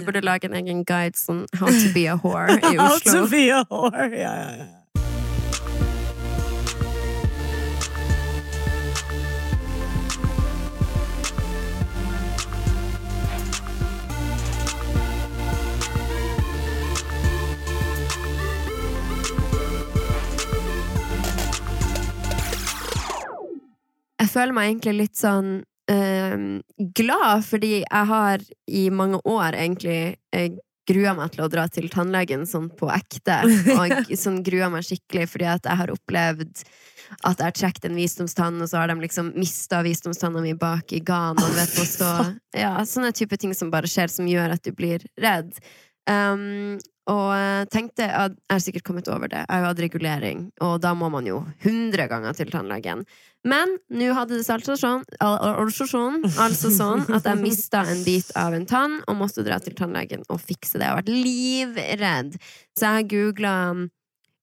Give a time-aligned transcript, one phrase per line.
[0.00, 2.84] vi burde lage en egen guide sånn How to be a whore i Oslo.
[2.84, 4.10] How to be a whore.
[4.16, 4.68] Ja, ja, ja.
[24.20, 25.48] Jeg føler meg egentlig litt sånn
[25.90, 30.52] glad, fordi jeg har i mange år egentlig eh,
[30.90, 33.42] grua meg til å dra til tannlegen sånn på ekte.
[33.76, 36.64] Og sånn grua meg skikkelig fordi at jeg har opplevd
[37.26, 40.92] at jeg har trukket en visdomstann, og så har de liksom mista visdomstanna mi bak
[40.94, 41.42] i ganen.
[41.42, 42.10] Og vet, stå,
[42.56, 45.50] ja, sånne type ting som bare skjer, som gjør at du blir redd.
[46.08, 46.78] Um,
[47.10, 49.40] og tenkte at jeg har sikkert kommet over det.
[49.42, 53.02] Jeg har jo hatt regulering, og da må man jo hundre ganger til tannlegen.
[53.42, 57.40] Men nå hadde det seg altså sånn, al- al- altså sånn, altså sånn at jeg
[57.40, 60.86] mista en bit av en tann og måtte dra til tannlegen og fikse det.
[60.86, 62.36] Jeg har vært livredd.
[62.78, 63.54] Så jeg googla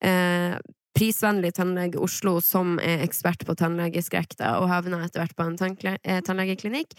[0.03, 0.57] eh,
[0.97, 5.59] prisvennlig tannlege Oslo som er ekspert på tannlegeskrekk, og havna etter hvert på en
[6.03, 6.97] eh, tannlegeklinikk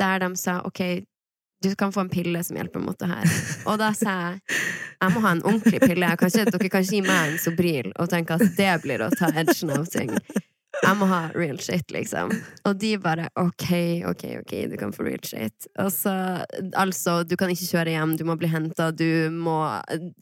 [0.00, 0.80] der de sa ok,
[1.64, 3.36] du kan få en pille som hjelper mot det her.
[3.70, 4.40] Og da sa jeg
[5.04, 6.08] jeg må ha en ordentlig pille.
[6.20, 9.72] Kanskje dere kan gi meg en Sobril og tenke at det blir å ta edgen
[9.74, 10.14] av ting.
[10.74, 12.32] Jeg må ha real shit, liksom.
[12.66, 13.66] Og de bare ok,
[14.10, 15.68] ok, ok, du kan få real shit.
[15.80, 16.12] Og så,
[16.80, 19.60] altså, du kan ikke kjøre hjem, du må bli henta, du må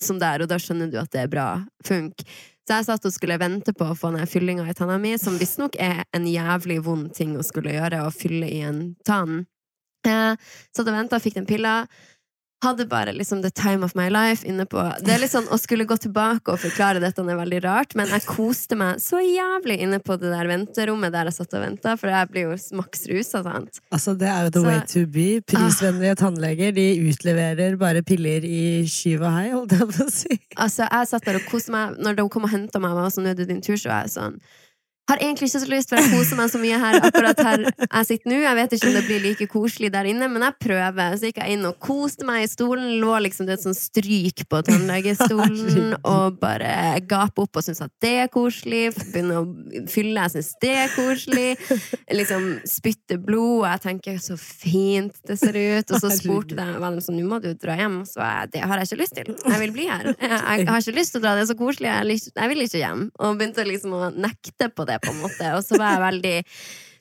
[0.03, 1.47] Sånn der, og da skjønner du at det er bra
[1.87, 2.25] funk.
[2.63, 5.39] Så jeg satt og skulle vente på å få ned fyllinga i tanna mi, som
[5.41, 9.47] visstnok er en jævlig vond ting å skulle gjøre, å fylle i en tann.
[10.07, 10.35] Eh,
[10.75, 11.87] satt og venta, fikk den pilla.
[12.63, 15.57] Hadde bare liksom the time of my life inne på Det er litt sånn Å
[15.59, 19.81] skulle gå tilbake og forklare dette er veldig rart, men jeg koste meg så jævlig
[19.83, 23.09] inne på det der venterommet der jeg satt og venta, for jeg blir jo maks
[23.11, 23.81] rusa, sant.
[23.91, 25.27] Altså, det er jo the Så- way to be.
[25.41, 30.39] Prisvennlige tannleger de utleverer bare piller i skyv og hei, holdt jeg på å si.
[30.57, 33.11] Altså, jeg satt der og koste meg Når de kom og henta meg, og var
[33.11, 34.39] sånn, nå er det din tur, så var jeg sånn
[35.11, 38.07] har egentlig ikke så lyst, for jeg koser meg så mye her akkurat her jeg
[38.09, 38.39] sitter nå.
[38.43, 41.17] Jeg vet ikke om det blir like koselig der inne, men jeg prøver.
[41.19, 42.97] Så gikk jeg inn og koste meg i stolen.
[43.03, 47.93] Lå liksom det et sånn stryk på tannlegestolen og bare gape opp og syntes at
[48.05, 48.85] det er koselig.
[49.13, 49.47] Begynne å
[49.91, 51.49] fylle, jeg syns det er koselig.
[52.13, 55.93] Liksom spytte blod, og jeg tenker så fint det ser ut.
[55.93, 58.03] Og så spurte de var de sånn, nå må du dra hjem.
[58.09, 59.33] Så jeg, det har jeg ikke lyst til.
[59.35, 60.13] Jeg vil bli her.
[60.13, 60.31] Jeg,
[60.63, 61.91] jeg har ikke lyst til å dra, det er så koselig.
[61.91, 63.07] Jeg, jeg vil ikke hjem.
[63.19, 65.53] Og begynte liksom å nekte på det, på en måte.
[65.57, 66.37] Og så var jeg veldig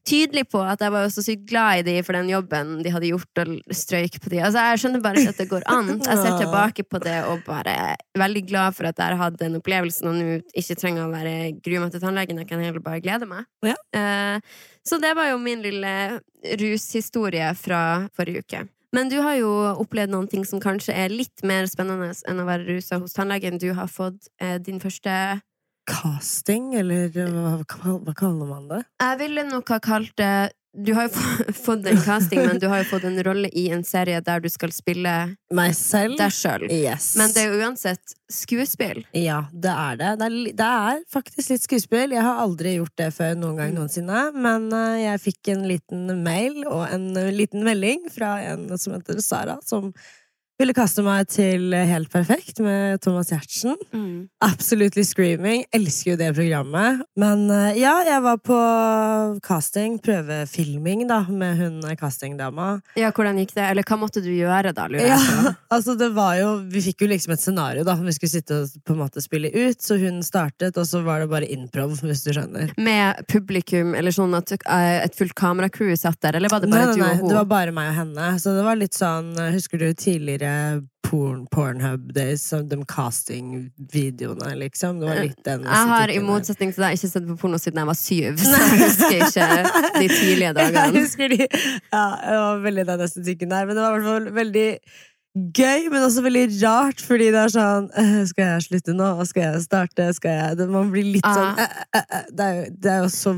[0.08, 3.12] tydelig på at jeg var så sykt glad i de for den jobben de hadde
[3.12, 4.42] gjort, og strøyk på de.
[4.42, 5.94] Altså, jeg skjønner bare ikke at det går an.
[6.00, 9.40] Jeg ser tilbake på det og bare er veldig glad for at jeg har hatt
[9.42, 12.42] den opplevelsen, og nå ikke trenger å være grue meg til tannlegen.
[12.42, 13.48] Jeg kan heller bare glede meg.
[13.66, 13.78] Ja.
[13.98, 15.96] Eh, så det var jo min lille
[16.62, 17.82] rushistorie fra
[18.18, 18.66] forrige uke.
[18.92, 22.48] Men du har jo opplevd noen ting som kanskje er litt mer spennende enn å
[22.48, 23.62] være rusa hos tannlegen.
[23.62, 25.14] Du har fått eh, din første
[25.92, 27.60] Casting, eller hva,
[28.00, 28.82] hva, kaller man det?
[29.02, 31.24] Jeg ville nok ha kalt det Du har jo
[31.66, 34.48] fått en casting, men du har jo fått en rolle i en serie der du
[34.50, 35.16] skal spille
[35.52, 36.16] Meg selv?
[36.22, 36.64] deg sjøl.
[36.72, 37.10] Yes.
[37.20, 39.02] Men det er jo uansett skuespill.
[39.12, 40.14] Ja, det er det.
[40.22, 42.16] Det er, det er faktisk litt skuespill.
[42.16, 44.24] Jeg har aldri gjort det før noen gang noensinne.
[44.32, 48.96] Men eh, jeg fikk en liten mail og en eh, liten melding fra en som
[48.96, 49.92] heter Sara, som
[50.62, 53.74] ville kaste meg til Helt perfekt med Thomas Giertsen.
[54.46, 55.64] Absolutely Screaming.
[55.74, 57.02] Elsker jo det programmet.
[57.20, 58.58] Men eh, ja, jeg var på
[59.46, 62.68] casting, prøvefilming, da, med hun eh, castingdama.
[63.00, 63.66] Ja, hvordan gikk det?
[63.72, 64.86] Eller hva måtte du gjøre, da?
[64.92, 65.48] lurer jeg på?
[65.48, 67.96] Ja, altså det var jo Vi fikk jo liksom et scenario, da.
[68.02, 69.82] Vi skulle sitte og på en måte spille ut.
[69.82, 72.76] Så hun startet, og så var det bare improv, hvis du skjønner.
[72.82, 76.78] Med publikum, eller sånn at eh, et fullt kameracrew satt der, eller var det Nei,
[76.78, 77.34] bare nei, du og hun?
[77.34, 78.32] det var bare meg og henne.
[78.42, 80.51] Så det var litt sånn Husker du tidligere
[81.04, 85.00] porn, Pornhub Days, de casting-videoene, liksom?
[85.02, 87.82] Det var litt den Jeg har i motsetning til deg ikke sett på porno siden
[87.82, 89.48] jeg var syv, så jeg husker ikke
[90.00, 91.00] de tidlige Jeg dagene.
[91.00, 93.66] husker de Ja, det var veldig den estetikken der.
[93.66, 94.68] Men det var i hvert fall veldig
[95.56, 99.10] gøy, men også veldig rart, fordi det er sånn «Øh, Skal jeg slutte nå?
[99.30, 100.10] Skal jeg starte?
[100.18, 101.68] Skal jeg det- Man blir litt sånn Ah.
[101.68, 102.26] «Øh, øh, øh».
[102.38, 103.36] det, er jo, det er jo så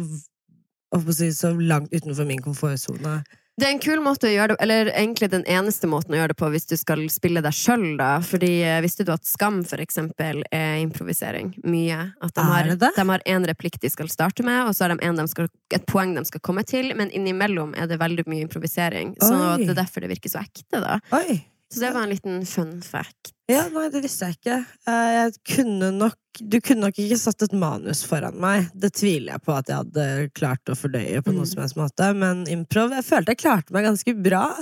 [1.33, 3.23] så langt utenfor min komfortsone.
[3.53, 6.33] Det er en kul måte å gjøre det Eller egentlig den eneste måten å gjøre
[6.33, 8.15] det på hvis du skal spille deg sjøl, da.
[8.25, 11.53] Fordi eh, visste du at Skam, for eksempel, er improvisering?
[11.61, 11.99] Mye.
[12.23, 14.99] At de har, de har en replikk de skal starte med, og så har de,
[15.05, 18.47] en de skal, et poeng de skal komme til, men innimellom er det veldig mye
[18.47, 19.15] improvisering.
[19.21, 19.61] Så Oi.
[19.61, 20.97] det er derfor det virker så ekte, da.
[21.13, 21.43] Oi!
[21.73, 23.33] Så det var en liten fun fact.
[23.51, 24.59] Ja, nei, det visste jeg ikke.
[24.87, 26.15] Eh, Jeg kunne nok
[26.49, 28.69] Du kunne nok ikke satt et manus foran meg.
[28.73, 31.49] Det tviler jeg på at jeg hadde klart å fordøye på noen Mm.
[31.51, 32.07] som helst måte.
[32.17, 34.57] Men improv Jeg følte jeg klarte meg ganske bra.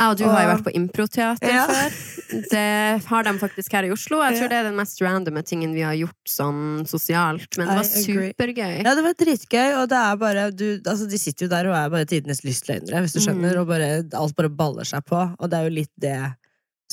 [0.00, 1.66] Ja, og du har jo vært på improteater Ja.
[1.68, 2.50] før.
[2.50, 4.18] Det har de faktisk her i Oslo.
[4.26, 4.48] Jeg tror Ja.
[4.48, 7.56] det er den mest randome tingen vi har gjort sånn sosialt.
[7.58, 8.82] Men det var supergøy.
[8.84, 11.74] Ja, det var dritgøy, og det er bare du, altså, De sitter jo der og
[11.76, 13.60] er bare tidenes lystløgnere, hvis du skjønner, Mm.
[13.60, 15.36] og bare, alt bare baller seg på.
[15.38, 16.34] Og det er jo litt det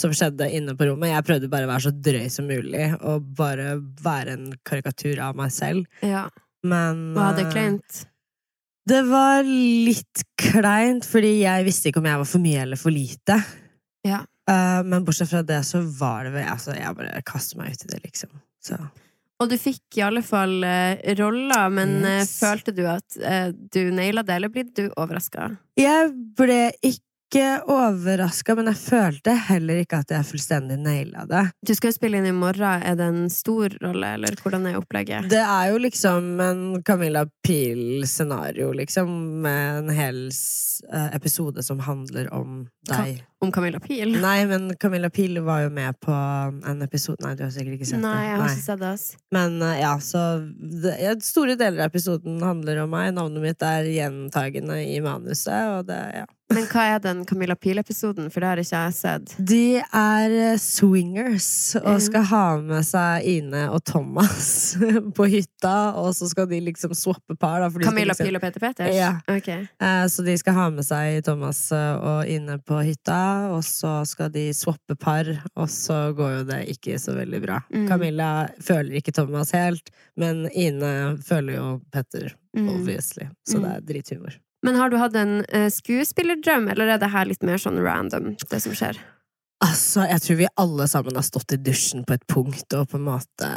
[0.02, 1.12] som skjedde inne på rommet.
[1.14, 5.38] Jeg prøvde bare å være så drøy som mulig, og bare være en karikatur av
[5.40, 5.86] meg selv.
[6.06, 6.28] Ja.
[6.68, 8.02] Men Var det eh, kleint?
[8.90, 12.94] Det var litt kleint, fordi jeg visste ikke om jeg var for mye eller for
[12.94, 13.38] lite.
[14.08, 14.24] Ja.
[14.50, 17.86] Eh, men bortsett fra det, så var det vel altså, Jeg bare kastet meg ut
[17.86, 18.34] i det, liksom.
[18.62, 18.78] Så.
[19.42, 22.36] Og du fikk i alle fall uh, roller, men yes.
[22.36, 25.50] uh, følte du at uh, du naila det, eller ble du overraska?
[25.80, 27.08] Jeg ble ikke
[27.40, 31.44] overraska, men jeg følte heller ikke at jeg fullstendig naila det.
[31.64, 32.84] Du skal jo spille inn i morgen.
[32.84, 35.30] Er det en stor rolle, eller hvordan er opplegget?
[35.32, 39.14] Det er jo liksom en Camilla Pil-scenario, liksom,
[39.46, 43.20] med en hel eh, episode som handler om deg.
[43.42, 44.12] Om Camilla Pil?
[44.22, 47.88] Nei, men Camilla Pil var jo med på en episode Nei, du har sikkert ikke
[47.90, 48.92] sett Nei, jeg har ikke sett det.
[48.94, 49.06] ass.
[49.34, 50.22] Men eh, ja, så
[50.84, 53.16] det, ja, Store deler av episoden handler om meg.
[53.18, 56.28] Navnet mitt er gjentagende i manuset, og det, ja.
[56.52, 58.26] Men hva er den Camilla Pil-episoden?
[58.30, 59.34] For det har ikke jeg sett.
[59.40, 61.48] De er eh, swingers
[61.80, 62.02] og Mhm.
[62.02, 64.76] skal ha med seg Ine og Thomas
[65.18, 67.62] på hytta, og så skal de liksom swappe par.
[67.64, 68.94] Da, Camilla liksom, Pil og Peter Peters?
[68.96, 69.14] Ja.
[69.32, 69.48] Ok.
[69.50, 74.30] Eh, Så de skal ha med seg Thomas og Ine på hytta, og så skal
[74.32, 77.60] de swappe par, og så går jo det ikke så veldig bra.
[77.74, 77.88] Mm.
[77.90, 78.30] Camilla
[78.64, 82.70] føler ikke Thomas helt, men Ine føler jo Petter, Mm.
[82.70, 83.28] obviously.
[83.48, 83.64] Så Mm.
[83.64, 84.34] det er drithumor.
[84.64, 88.36] Men har du hatt en eh, skuespillerdrøm, eller er det her litt mer sånn random,
[88.50, 88.98] det som skjer?
[89.64, 92.96] Altså, jeg tror vi alle sammen har stått i dusjen på et punkt og på
[92.98, 93.50] en måte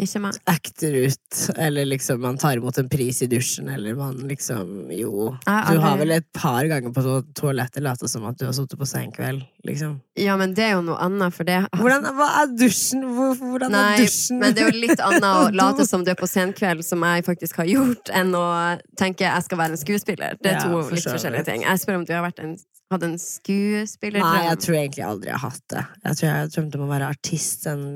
[0.00, 0.34] Ikke meg.
[0.50, 5.36] acter ut, eller liksom man tar imot en pris i dusjen, eller man liksom Jo.
[5.46, 8.74] Du har vel et par ganger på to- toalettet latt som at du har sittet
[8.80, 10.00] på senkveld, liksom.
[10.18, 13.06] Ja, men det er jo noe annet, for det Hvordan, hva er dusjen?
[13.38, 14.38] Hvordan Nei, er dusjen?
[14.42, 17.24] men det er jo litt annet å late som du er på senkveld, som jeg
[17.30, 18.44] faktisk har gjort, enn å
[18.98, 20.34] tenke jeg skal være en skuespiller.
[20.42, 21.62] Det er Ja, to for litt forskjellige ting.
[21.62, 22.56] Jeg spør om du har vært en,
[22.90, 24.26] hatt en skuespillerdrøm.
[24.34, 25.84] Nei, jeg tror egentlig aldri jeg har hatt det.
[26.04, 27.86] Jeg tror jeg drømte om å være artist en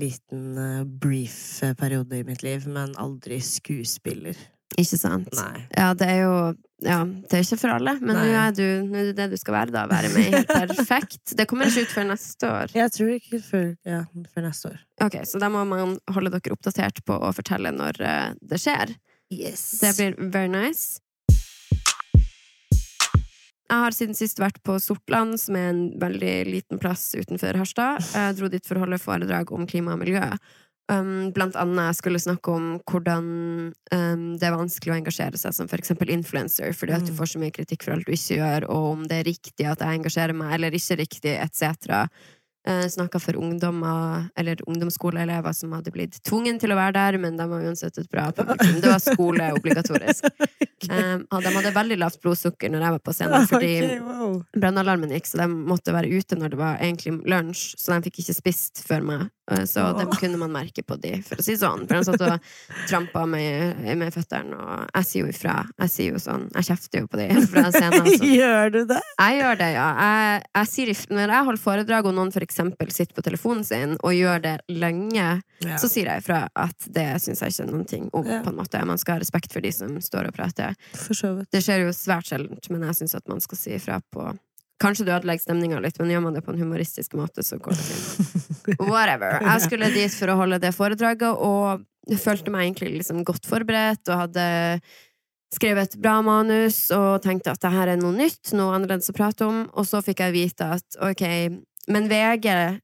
[0.00, 1.38] liten eh, brief
[1.78, 4.38] periode i mitt liv, men aldri skuespiller.
[4.80, 5.28] Ikke sant?
[5.36, 5.64] Nei.
[5.76, 6.36] Ja, det er jo
[6.82, 9.38] ja, det er ikke for alle, men nå er, du, nå er det det du
[9.38, 9.84] skal være, da.
[9.90, 11.34] Være med helt perfekt.
[11.38, 12.74] Det kommer ikke ut før neste år.
[12.74, 14.00] Jeg tror ikke før, ja,
[14.32, 14.82] før neste år.
[15.06, 18.96] Ok, Så da må man holde dere oppdatert på å fortelle når eh, det skjer.
[19.32, 19.62] Yes.
[19.84, 20.98] Det blir very nice.
[23.72, 28.02] Jeg har siden sist vært på Sortland, som er en veldig liten plass utenfor Harstad.
[28.12, 30.26] Jeg dro dit for å holde foredrag om klima og miljø.
[30.92, 33.28] Um, blant annet skulle snakke om hvordan
[33.94, 37.18] um, det er vanskelig å engasjere seg som for eksempel influencer, fordi at du Mm.
[37.18, 39.80] får så mye kritikk for alt du ikke gjør, og om det er riktig at
[39.80, 42.08] jeg engasjerer meg, eller ikke riktig, etc.
[42.68, 47.34] Uh, Snakka for ungdommer, eller ungdomsskoleelever som hadde blitt tvungen til å være der, men
[47.40, 48.78] de var uansett et bra publikum.
[48.78, 50.28] Det var skole obligatorisk.
[50.90, 54.32] Um, de hadde veldig lavt blodsukker når jeg var på scenen, fordi okay, wow.
[54.50, 58.18] brannalarmen gikk, så de måtte være ute når det var egentlig lunsj, så de fikk
[58.24, 59.22] ikke spist før meg.
[59.52, 61.84] Så Så dem kunne man merke på de, for å si sånn.
[61.86, 62.50] For de satt og
[62.88, 65.54] trampa med, med føttene, og jeg sier jo ifra.
[65.82, 68.08] Jeg sier jo sånn, jeg kjefter jo på de fra scenen.
[68.08, 68.30] Så.
[68.40, 69.00] Gjør du det?
[69.22, 69.88] Jeg gjør det, ja.
[70.02, 73.96] Jeg, jeg sier, når jeg holder foredrag, og noen for eksempel sitter på telefonen sin
[74.02, 75.76] og gjør det lenge, Ja.
[75.78, 78.26] så sier jeg ifra at det syns jeg ikke noen ting om.
[78.26, 78.42] Ja.
[78.42, 78.84] på en måte.
[78.86, 80.74] Man skal ha respekt for de som står og prater.
[80.92, 84.32] Det skjer jo svært sjeldent, men jeg syns at man skal si ifra på
[84.82, 87.70] Kanskje du ødelegger stemninga litt, men gjør man det på en humoristisk måte, så går
[87.70, 88.80] det fint.
[88.90, 89.38] Whatever.
[89.46, 91.84] Jeg skulle dit for å holde det foredraget, og
[92.18, 94.80] følte meg egentlig liksom godt forberedt og hadde
[95.54, 99.14] skrevet et bra manus og tenkte at det her er noe nytt, noe annerledes å
[99.14, 101.22] prate om, og så fikk jeg vite at ok,
[101.90, 102.80] men VG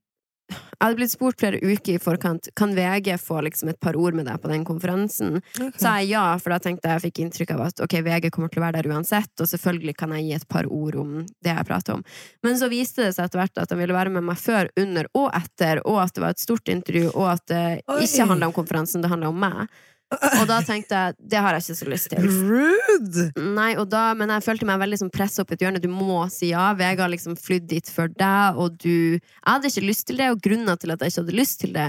[0.49, 4.15] jeg hadde blitt spurt flere uker i forkant Kan VG få liksom et par ord
[4.17, 5.41] med deg på den konferansen.
[5.57, 8.29] Så Sa jeg ja, for da tenkte jeg jeg fikk inntrykk av at ok, VG
[8.33, 11.11] kommer til å være der uansett, og selvfølgelig kan jeg gi et par ord om
[11.45, 12.05] det jeg prater om.
[12.45, 15.11] Men så viste det seg etter hvert at de ville være med meg før, under
[15.19, 18.01] og etter, og at det var et stort intervju, og at det Oi.
[18.07, 19.67] ikke handla om konferansen, det handla om meg.
[20.09, 22.25] Og da tenkte jeg det har jeg ikke så lyst til.
[22.25, 23.25] Rude!
[23.37, 25.81] Nei, da, Men jeg følte meg veldig som pressa opp i et hjørne.
[25.83, 26.71] Du må si ja.
[26.77, 30.31] Vega har liksom flydd dit for deg, og du Jeg hadde ikke lyst til det,
[30.33, 31.87] og grunnen til at jeg ikke hadde lyst til det,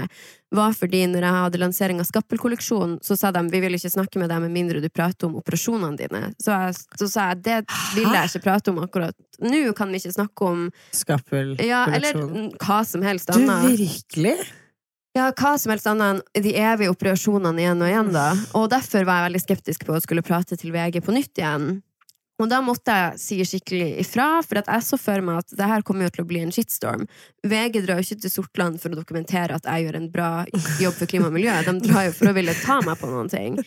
[0.51, 4.19] var fordi når jeg hadde lansering av Skappelkolleksjonen, så sa de vi vil ikke snakke
[4.19, 6.23] med deg med mindre du prater om operasjonene dine.
[6.37, 7.59] Så, jeg, så sa jeg det
[7.95, 9.63] vil jeg ikke prate om akkurat nå.
[9.77, 11.69] Kan vi ikke snakke om Skappelkolleksjon.
[11.69, 14.37] Ja, eller hva som helst Du, virkelig?
[15.17, 18.27] Ja, hva som helst annet enn de evige operasjonene igjen og igjen, da.
[18.55, 21.81] Og derfor var jeg veldig skeptisk på å skulle prate til VG på nytt igjen.
[22.41, 25.83] Og da måtte jeg si skikkelig ifra, for jeg så for meg at det her
[25.85, 27.03] kommer jo til å bli en shitstorm.
[27.45, 30.31] VG drar jo ikke til Sortland for å dokumentere at jeg gjør en bra
[30.81, 31.53] jobb for klima og miljø.
[31.67, 33.59] De drar jo for å ville ta meg på noen ting.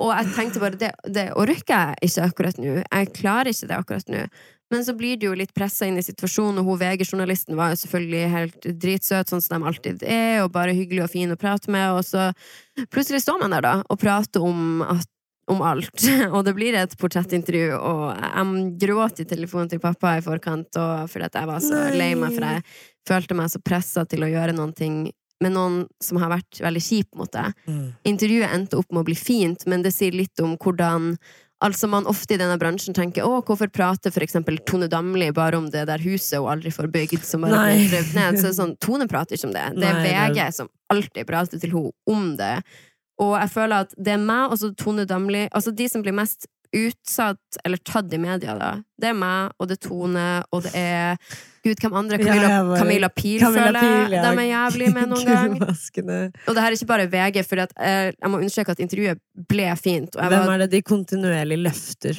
[0.00, 2.80] Og jeg tenkte bare det, det orker jeg ikke akkurat nå.
[2.80, 4.24] Jeg klarer ikke det akkurat nå.
[4.72, 7.80] Men så blir du jo litt pressa inn i situasjonen, og hun VG-journalisten var jo
[7.82, 11.68] selvfølgelig helt dritsøt, sånn som de alltid er, og bare hyggelig og fin å prate
[11.72, 12.30] med, og så
[12.88, 15.04] plutselig står man der, da, og prater om, at,
[15.52, 15.92] om alt.
[16.32, 20.80] Og det blir et portrettintervju, og jeg gråt i telefonen til pappa i forkant,
[21.12, 22.64] fordi jeg var så lei meg, for jeg
[23.10, 25.02] følte meg så pressa til å gjøre noen ting
[25.42, 27.54] med noen som har vært veldig kjip mot deg.
[27.66, 27.86] Mm.
[28.14, 31.16] Intervjuet endte opp med å bli fint, men det sier litt om hvordan
[31.62, 35.68] Altså man ofte i denne bransjen tenker Å, hvorfor prater eksempel Tone Damli bare om
[35.70, 38.38] det der huset hun aldri får bygd, som bare ble revet ned?
[38.40, 39.68] Så det sånn, Tone prater ikke om det.
[39.76, 42.56] Det er Nei, det VG som alltid prater til henne om det.
[43.22, 46.16] Og jeg føler at det er meg og så Tone Damli Altså de som blir
[46.16, 48.74] mest utsatt eller tatt i media, da.
[48.98, 52.18] Det er meg, og det er Tone, og det er Gud, hvem andre?
[52.18, 54.04] Camilla, ja, bare- Camilla Pil, Camilla føler jeg.
[54.08, 54.22] Pil, ja.
[54.22, 55.52] De er jævlig med noen gang.
[55.62, 59.20] Og det her er ikke bare VG, for at, eh, jeg må understreke at intervjuet
[59.48, 60.16] ble fint.
[60.18, 62.18] Jeg Hvem var, er det de kontinuerlig løfter?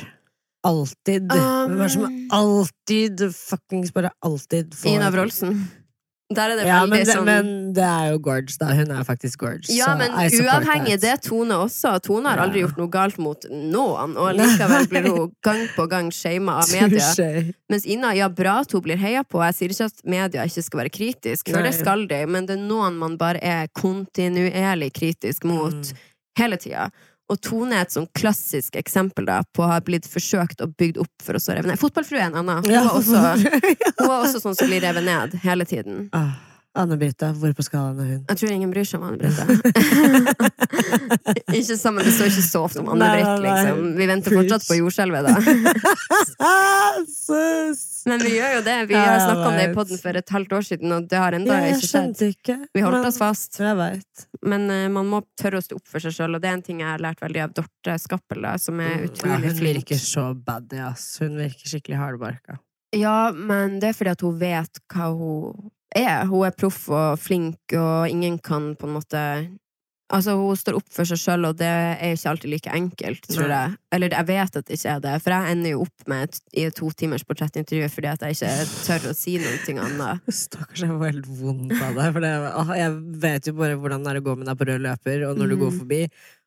[0.63, 1.27] Alltid.
[1.27, 5.57] Hvem er det som Um, alltid, fuckings bare alltid får Ina Wroldsen.
[6.35, 8.71] Der er det Ja, veldig men det, sånn men det er jo Gorge, da.
[8.77, 9.69] Hun er faktisk Gorge.
[9.73, 11.93] Ja, men uavhengig, det Tone også.
[12.05, 16.11] Tone har aldri gjort noe galt mot noen, og likevel blir hun gang på gang
[16.11, 17.09] shama av media.
[17.69, 19.41] Mens Ina, ja, bra at hun blir heia på.
[19.47, 22.57] Jeg sier ikke at media ikke skal være kritisk, for det skal de, men det
[22.59, 25.97] er noen man bare er kontinuerlig kritisk mot Mm.
[26.39, 26.89] hele tida.
[27.32, 31.00] Og Tone er et sånn klassisk eksempel da, på å ha blitt forsøkt og bygd
[31.06, 31.82] opp for å så revet ned.
[31.82, 32.65] Fotballfrue er en annen.
[32.68, 33.22] Hun er også,
[34.01, 36.10] hun også sånn som blir revet ned hele tiden.
[36.74, 38.22] Anne-Brita, hvor på skalaen er hun?
[38.32, 39.44] Jeg tror ingen bryr seg om Anne-Brita.
[41.60, 43.84] ikke sammen, Det står ikke så ofte om Anne-Britt, liksom.
[44.00, 45.34] Vi venter fortsatt på jordskjelvet, da.
[48.10, 48.77] Men vi gjør jo det.
[48.89, 51.38] Vi har snakka om det i poden for et halvt år siden, og det har
[51.38, 52.25] ennå Ja, ikke skjedd.
[52.34, 52.58] ikke.
[52.74, 53.62] Vi holdt men- oss fast.
[54.44, 56.65] Men uh, man må tørre å stå opp for seg sjøl, og det er en
[56.65, 59.77] ting jeg har lært veldig av Dorte Skappel, da, som er utrolig Ja, hun flink.
[59.86, 61.06] virker så baddy, ass.
[61.22, 62.58] Hun virker skikkelig hardbarka.
[62.94, 66.25] Ja, men det er fordi at hun vet hva hun er.
[66.29, 69.25] Hun er proff og flink, og ingen kan på en måte
[70.13, 73.47] Altså, hun står opp for seg sjøl, og det er ikke alltid like enkelt, tror
[73.50, 73.55] Nei.
[73.55, 73.77] jeg.
[73.95, 76.39] Eller jeg vet at det ikke er det, for jeg ender jo opp med et,
[76.53, 80.29] i et to timers portrettintervju fordi at jeg ikke tør å si noe annet.
[80.43, 82.13] Stakkars, jeg får helt vondt av deg.
[82.17, 82.33] For det,
[82.83, 82.93] jeg
[83.25, 85.53] vet jo bare hvordan det er å gå med deg på rød løper, og når
[85.53, 86.01] du går forbi.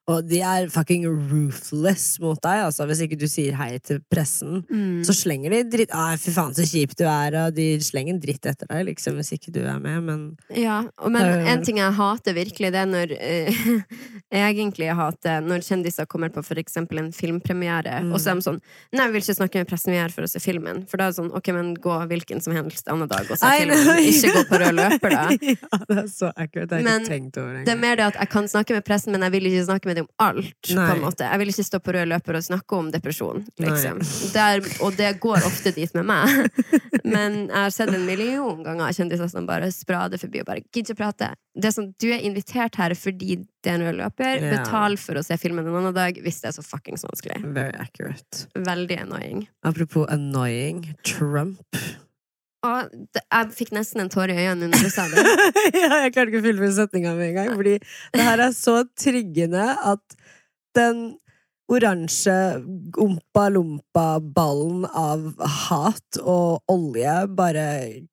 [0.08, 2.60] Og de er fucking ruthless mot deg.
[2.68, 5.02] Altså, hvis ikke du sier hei til pressen, Mm.
[5.04, 8.46] så slenger de dritt Ai, fy faen, så kjip du er, og de slenger dritt
[8.46, 11.64] etter deg, liksom, hvis ikke du er med, men Ja, og- men Det er en
[11.64, 13.08] ting jeg hater virkelig, det er når
[14.32, 18.12] jeg Egentlig jeg hater når kjendiser kommer på for eksempel en filmpremiere, Mm.
[18.12, 18.60] og så er de sånn
[18.92, 20.86] Nei, vi vil ikke snakke med pressen vi er for å se filmen.
[20.88, 23.44] For da er det sånn, ok, men gå hvilken som helst annen dag og se
[23.46, 23.84] Ai, filmen.
[23.86, 24.06] nei.
[24.06, 25.28] Ikke gå på rød løper, da.
[25.42, 26.68] ja, det er så ekkelt.
[26.68, 28.84] Det har jeg ikke tenkt over Det er mer det at jeg kan snakke med
[28.84, 30.70] pressen, men jeg vil ikke snakke med dem om alt.
[30.76, 30.86] Nei.
[30.90, 31.26] på en måte.
[31.26, 33.42] Jeg vil ikke stå på rød løper og snakke om depresjon.
[33.62, 34.02] Liksom.
[34.34, 36.50] Der, og det går ofte dit med meg.
[37.16, 40.94] Men jeg har sett en million ganger kjendiser som bare sprader forbi og bare gidder
[40.94, 41.32] ikke prate.
[41.56, 44.32] Det er sånn, Du er invitert her fordi det er en rød løper.
[44.42, 44.56] Ja.
[44.58, 47.40] Betal for å se filmen en annen dag hvis det er så fuckings vanskelig.
[47.56, 48.46] Very accurate.
[48.54, 49.46] Veldig annoying.
[49.66, 51.62] Apropos annoying, Trump.
[52.66, 55.22] Og jeg fikk nesten en tåre i øynene når du sa det.
[55.82, 57.76] ja, jeg klarte ikke å fullføre setninga med en gang, fordi
[58.16, 60.18] det her er så triggende at
[60.76, 61.06] den
[61.66, 62.34] oransje
[63.02, 65.24] ompa-lompa-ballen av
[65.66, 67.66] hat og olje bare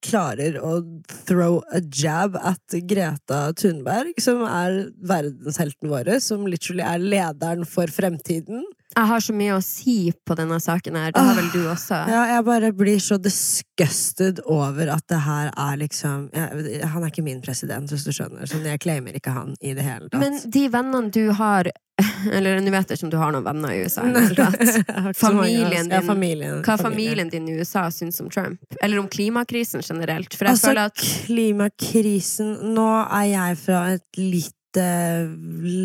[0.05, 0.79] klarer å
[1.27, 7.93] throw a jab at Greta Thunberg, som er verdenshelten vår, som literally er lederen for
[7.93, 8.65] fremtiden.
[8.95, 11.11] Jeg har så mye å si på denne saken her.
[11.15, 11.97] Det har vel du også?
[12.11, 17.09] Ja, jeg bare blir så disgusted over at det her er liksom jeg, Han er
[17.13, 18.45] ikke min president, hvis du skjønner.
[18.49, 20.21] Sånn, jeg claimer ikke han i det hele tatt.
[20.21, 21.71] Men de vennene du har
[22.33, 24.01] Eller nå vet jeg ikke om du har noen venner i USA.
[24.09, 24.61] i det hele tatt.
[24.63, 28.17] Jeg har ikke så mange, Familien din, Ja, familien, Hva familien din i USA syns
[28.23, 28.61] om Trump?
[28.81, 30.33] Eller om klimakrisen generelt?
[30.33, 34.55] For jeg Altså, føler at klimakrisen Nå er jeg fra et litt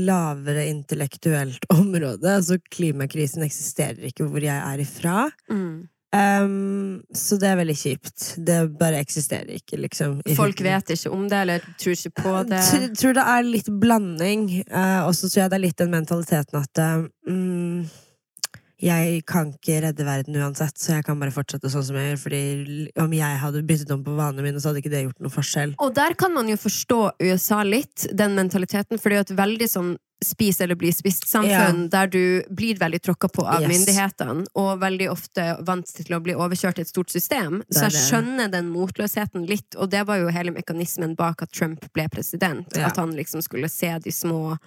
[0.08, 2.38] lavere intellektuelt område.
[2.38, 5.28] Altså, klimakrisen eksisterer ikke hvor jeg er ifra.
[5.52, 5.86] Mm.
[6.08, 8.22] Um, så det er veldig kjipt.
[8.40, 10.22] Det bare eksisterer ikke, liksom.
[10.38, 12.62] Folk vet ikke om det, eller tror ikke på det.
[12.64, 15.92] Jeg tror det er litt blanding, Uh, og så tror jeg det er litt den
[15.92, 17.84] mentaliteten at eh, mm,
[18.78, 22.20] jeg kan ikke redde verden uansett, så jeg kan bare fortsette sånn som jeg gjør.
[22.22, 22.42] Fordi
[23.02, 25.72] om jeg hadde byttet om på vanene mine, så hadde ikke det gjort noen forskjell.
[25.82, 29.40] Og der kan man jo forstå USA litt, den mentaliteten, for det er jo et
[29.40, 33.70] veldig sånn spis eller bli spist-samfunn, der du blir veldig tråkka på av Yes.
[33.70, 37.60] myndighetene, og veldig ofte vant til å bli overkjørt i et stort system.
[37.68, 41.42] Det Så er jeg skjønner den motløsheten litt, og det var jo hele mekanismen bak
[41.42, 42.66] at Trump ble president.
[42.74, 42.88] Ja.
[42.88, 44.58] At han liksom skulle se de små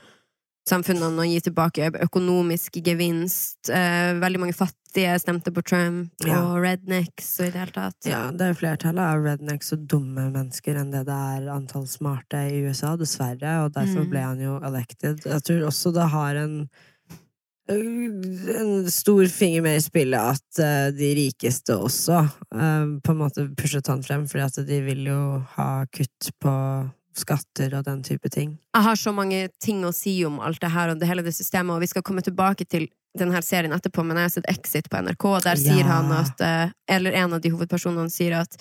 [0.68, 3.70] samfunnene og gi tilbake økonomisk gevinst.
[3.70, 6.42] Eh, veldig mange fattige stemte på Trump, Ja.
[6.44, 7.96] og rednecks og i det hele tatt.
[8.06, 12.44] Ja, det er flertallet av rednecks og dumme mennesker enn det det er antall smarte
[12.52, 14.10] i USA, dessverre, og derfor Mm.
[14.10, 15.24] ble han jo elected.
[15.26, 16.70] Jeg tror også det har en
[17.70, 22.18] en stor finger med i spillet at eh, de rikeste også
[22.54, 25.22] eh, på en måte pushet han frem, fordi at de vil jo
[25.56, 26.56] ha kutt på
[27.18, 28.58] skatter og den type ting.
[28.76, 31.34] Jeg har så mange ting å si om alt det her og det hele det
[31.36, 32.88] systemet, og vi skal komme tilbake til
[33.18, 35.98] denne serien etterpå, men jeg har sett Exit på NRK, og der sier Ja.
[36.00, 38.56] han at eh, Eller en av de hovedpersonene sier at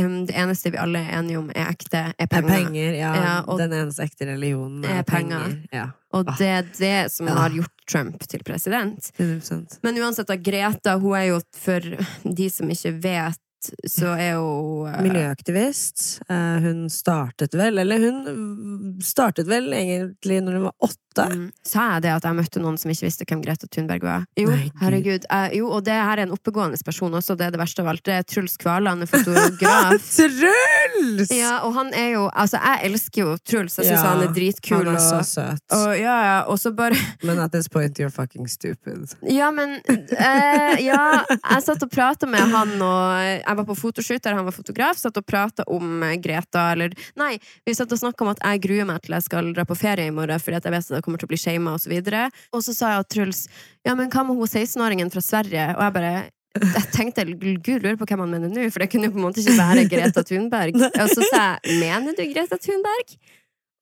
[0.00, 2.48] um, det eneste vi alle er enige om, er ekte, er Er penger.
[2.48, 3.10] penger, ja.
[3.14, 5.44] Ja, den eneste ekte religionen Er er penger.
[5.44, 5.68] penger.
[5.72, 6.36] Ja, Og Ah.
[6.38, 9.10] det er det som har gjort Trump til president.
[9.18, 13.38] 100 Men uansett, da, Greta, hun er jo, for de som ikke vet,
[13.88, 15.02] så er hun uh...
[15.04, 16.22] Miljøaktivist.
[16.30, 20.98] Eh, hun startet vel, eller hun startet vel egentlig når hun var åtte.
[21.18, 21.50] Mm.
[21.66, 24.26] Sa jeg det at jeg møtte noen som ikke visste hvem Greta Thunberg var?
[24.38, 25.26] Jo, Nei, herregud.
[25.26, 27.90] Uh, jo, og det her er en oppegående person også, det er det verste av
[27.92, 28.04] alt.
[28.06, 30.06] Det er Truls Kvaland, en fotograf.
[30.20, 31.32] Truls!
[31.34, 33.76] ja, og han er jo Altså, jeg elsker jo Truls.
[33.80, 34.84] Jeg syns Ja, han er dritkul.
[34.86, 35.64] Han er så og, søt.
[35.74, 39.14] og, ja, ja, og så bare Men at this point you're fucking stupid.
[39.26, 44.22] Ja, men uh, Ja, jeg satt og prata med han, og jeg var på fotoshoot
[44.24, 45.00] der han var fotograf.
[45.00, 47.34] Satt og prata om Greta, eller Nei,
[47.66, 50.08] vi satt og snakka om at jeg gruer meg til jeg skal dra på ferie
[50.08, 52.26] i morgen, fordi at jeg vet at jeg kommer til å bli shama, og så.
[52.54, 53.46] Og så sa jeg at Truls
[53.86, 55.72] Ja, men hva med hun 16-åringen fra Sverige?
[55.76, 56.14] Og jeg bare
[56.50, 57.24] jeg tenkte,
[57.62, 59.54] Gud lurer på hvem han mener nå, for det kunne jo på en måte ikke
[59.54, 60.80] være Greta Thunberg.
[61.04, 63.14] Og så sa jeg, mener du Greta Thunberg?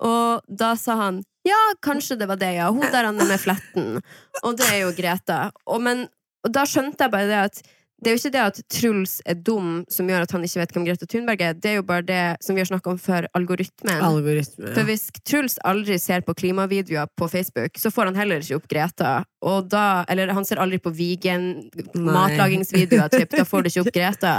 [0.04, 2.68] Og da sa han, ja, kanskje det var det, ja.
[2.68, 4.02] Hun der han er med fletten.
[4.44, 5.40] Og det er jo Greta.
[5.64, 6.04] Og, men,
[6.44, 7.62] og da skjønte jeg bare det at
[7.98, 10.74] det er jo ikke det at Truls er dum som gjør at han ikke vet
[10.74, 11.56] hvem Greta Thunberg er.
[11.58, 13.98] Det er jo bare det som vi har snakka om før, algoritmen.
[14.06, 14.70] Algoritme.
[14.76, 18.70] For hvis Truls aldri ser på klimavideoer på Facebook, så får han heller ikke opp
[18.70, 19.12] Greta.
[19.42, 21.50] Og da, eller han ser aldri på vegan
[21.98, 23.34] matlagingsvideoer, typ.
[23.34, 24.34] Da får du ikke opp Greta.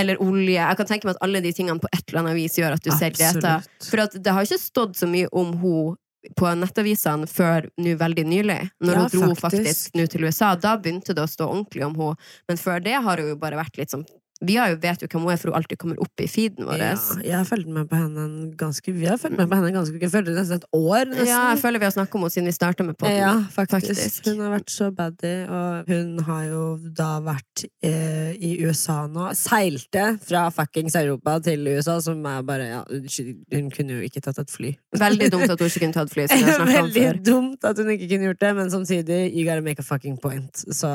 [0.00, 0.58] Eller olje.
[0.58, 2.82] Jeg kan tenke meg at alle de tingene på et eller annet vis gjør at
[2.82, 3.60] du ser Greta.
[3.86, 5.94] For det har ikke stått så mye om hun
[6.38, 8.58] på nettavisene før nå veldig nylig.
[8.80, 9.90] Når Ja, hun dro faktisk.
[9.98, 10.54] nå til USA.
[10.54, 12.16] Da begynte det å stå ordentlig om henne.
[12.48, 14.06] Men før det har hun jo bare vært litt sånn
[14.42, 16.66] Vi har jo, vet jo hvem hun er, for hun alltid kommer opp i feeden
[16.66, 16.80] vår.
[16.82, 19.70] Ja, jeg har fulgt med på henne en ganske Vi har fulgt med på henne
[19.74, 21.04] ganske Jeg føler nesten et år.
[21.12, 21.30] Nesten.
[21.30, 23.18] Ja, jeg føler vi har snakket om henne siden vi starta med podden.
[23.20, 23.94] Ja, faktisk.
[23.94, 24.30] faktisk.
[24.30, 26.62] Hun har vært så baddy, og hun har jo
[27.02, 29.30] da vært eh, i USA nå.
[29.38, 34.40] Seilte fra fuckings Europa til USA, som er bare ja, Hun kunne jo ikke tatt
[34.42, 34.74] et fly.
[34.98, 36.26] Veldig dumt at hun ikke kunne tatt fly.
[36.76, 40.18] Veldig dumt at hun ikke kunne gjort det, men samtidig, you gotta make a fucking
[40.18, 40.64] point.
[40.72, 40.90] Så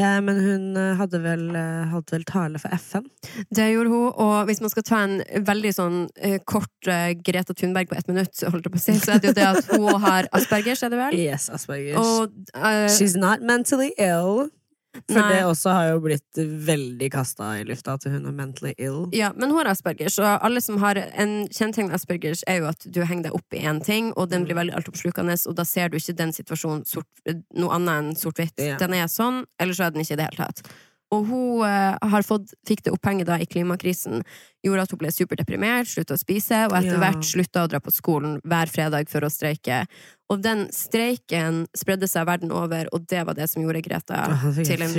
[0.00, 3.08] Men hun eh, hadde vel, eh, hadde vel tale for FN.
[3.52, 7.56] Det gjorde hun, og hvis man skal ta en veldig sånn eh, kort eh, Greta
[7.56, 10.94] Thunberg på ett minutt, si, så er det jo det at hun har Aspergers, er
[10.94, 11.18] det vel?
[11.20, 12.00] Yes, Aspergers.
[12.00, 14.48] Og uh, She's not mentally ill.
[15.06, 15.36] For Nei.
[15.36, 19.04] det også har jo blitt veldig kasta i lufta at hun er mentally ill.
[19.14, 22.86] Ja, men hun har Aspergers, og alle som har en kjennetegn Aspergers, er jo at
[22.86, 25.92] du henger deg opp i én ting, og den blir veldig altoppslukende, og da ser
[25.92, 27.08] du ikke den situasjonen sort,
[27.54, 28.58] noe annet enn sort-hvitt.
[28.58, 28.80] Ja.
[28.82, 30.64] Den er sånn, eller så er den ikke i det hele tatt.
[31.14, 34.22] Og hun eh, har fått, fikk det opphenget da i klimakrisen,
[34.64, 37.00] gjorde at hun ble superdeprimert, slutta å spise, og etter Ja.
[37.00, 39.86] hvert slutta å dra på skolen hver fredag for å streike.
[40.30, 44.28] Og den streiken spredde seg verden over, og det var det som gjorde Greta
[44.62, 44.92] til en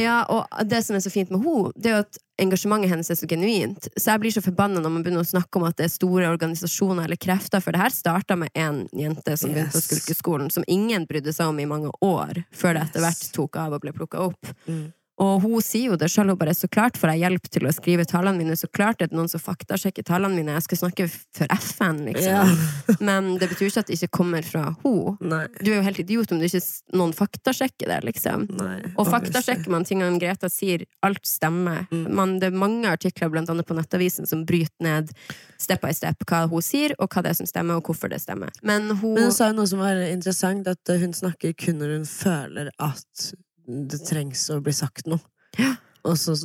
[0.00, 3.10] ja, og det som er så fint med henne, det er jo at engasjementet hennes
[3.10, 3.88] er så genuint.
[3.98, 6.30] Så jeg blir så forbanna når man begynner å snakke om at det er store
[6.32, 9.88] organisasjoner eller krefter, for det her starta med én jente som begynte på Yes.
[9.90, 13.72] skulkeskolen, som ingen brydde seg om i mange år, før det etter hvert tok av
[13.74, 14.46] og ble plukka opp.
[14.66, 14.92] Mm.
[15.22, 17.72] Og hun sier jo det sjøl, hun bare så klart får jeg hjelp til å
[17.72, 21.06] skrive talene mine, så klart er det noen som faktasjekker talene mine, jeg skal snakke
[21.08, 22.28] for FN, liksom.
[22.28, 22.96] Ja.
[23.08, 25.40] Men det betyr ikke at det ikke kommer fra henne.
[25.62, 26.60] Du er jo helt idiot om du ikke
[26.98, 28.44] noen faktasjekker det, liksom.
[28.60, 28.76] Nei.
[28.96, 31.86] Og faktasjekker man tingene Greta sier, alt stemmer.
[31.88, 32.04] Mm.
[32.16, 35.14] Man, det er mange artikler blant annet på Nettavisen som bryter ned
[35.60, 38.20] step by step hva hun sier, og hva det er som stemmer, og hvorfor det
[38.20, 38.52] stemmer.
[38.66, 41.96] Men hun, Men hun sa jo noe som var interessant, at hun snakker kun når
[41.96, 43.28] hun føler at
[43.66, 45.20] det trengs å bli sagt noe.
[45.58, 45.74] Ja.
[46.06, 46.36] Og så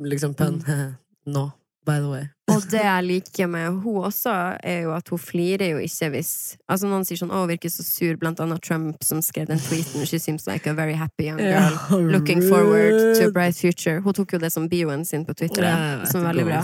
[0.00, 0.62] liksom pønn
[1.26, 1.42] Nå,
[1.84, 2.24] by the way.
[2.48, 4.30] og det jeg liker med hun også,
[4.62, 6.30] er jo at hun flirer jo ikke hvis
[6.70, 9.58] Altså Noen sier sånn 'Å, hun virker så sur', blant annet Trump, som skrev den
[9.58, 12.12] tweeten 'She seems like a very happy young girl'.
[12.12, 14.00] Looking forward to a bright future.
[14.00, 15.66] Hun tok jo det som bioen sin på Twitter,
[16.06, 16.62] som er veldig bra.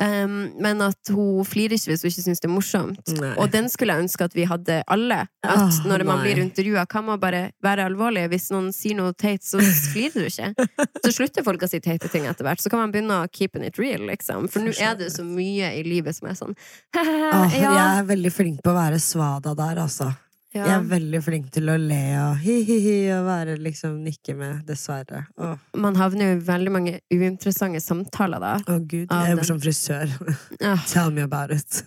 [0.00, 3.12] Um, men at hun flirer ikke hvis hun ikke syns det er morsomt.
[3.18, 3.34] Nei.
[3.36, 5.18] Og den skulle jeg ønske at vi hadde alle.
[5.44, 6.24] At oh, når man nei.
[6.24, 8.24] blir intervjua, kan man bare være alvorlig.
[8.32, 10.68] Hvis noen sier noe teit, så flirer du ikke.
[11.04, 12.60] Så slutter folk å si teite ting etter hvert.
[12.62, 14.48] Så kan man begynne å keep it real, liksom.
[14.52, 16.56] For nå er det så mye i livet som er sånn
[17.00, 20.10] Åh, Jeg er veldig flink på å være svada der, altså.
[20.50, 25.20] Jeg er veldig flink til å le og hi-hi-hi og være liksom nikke med, dessverre.
[25.38, 28.56] Åh, Man havner jo i veldig mange uinteressante samtaler da.
[28.66, 29.36] Å, gud, Av jeg den.
[29.36, 30.16] jobber som frisør.
[30.72, 30.82] Ah.
[30.90, 31.78] Tell me about it.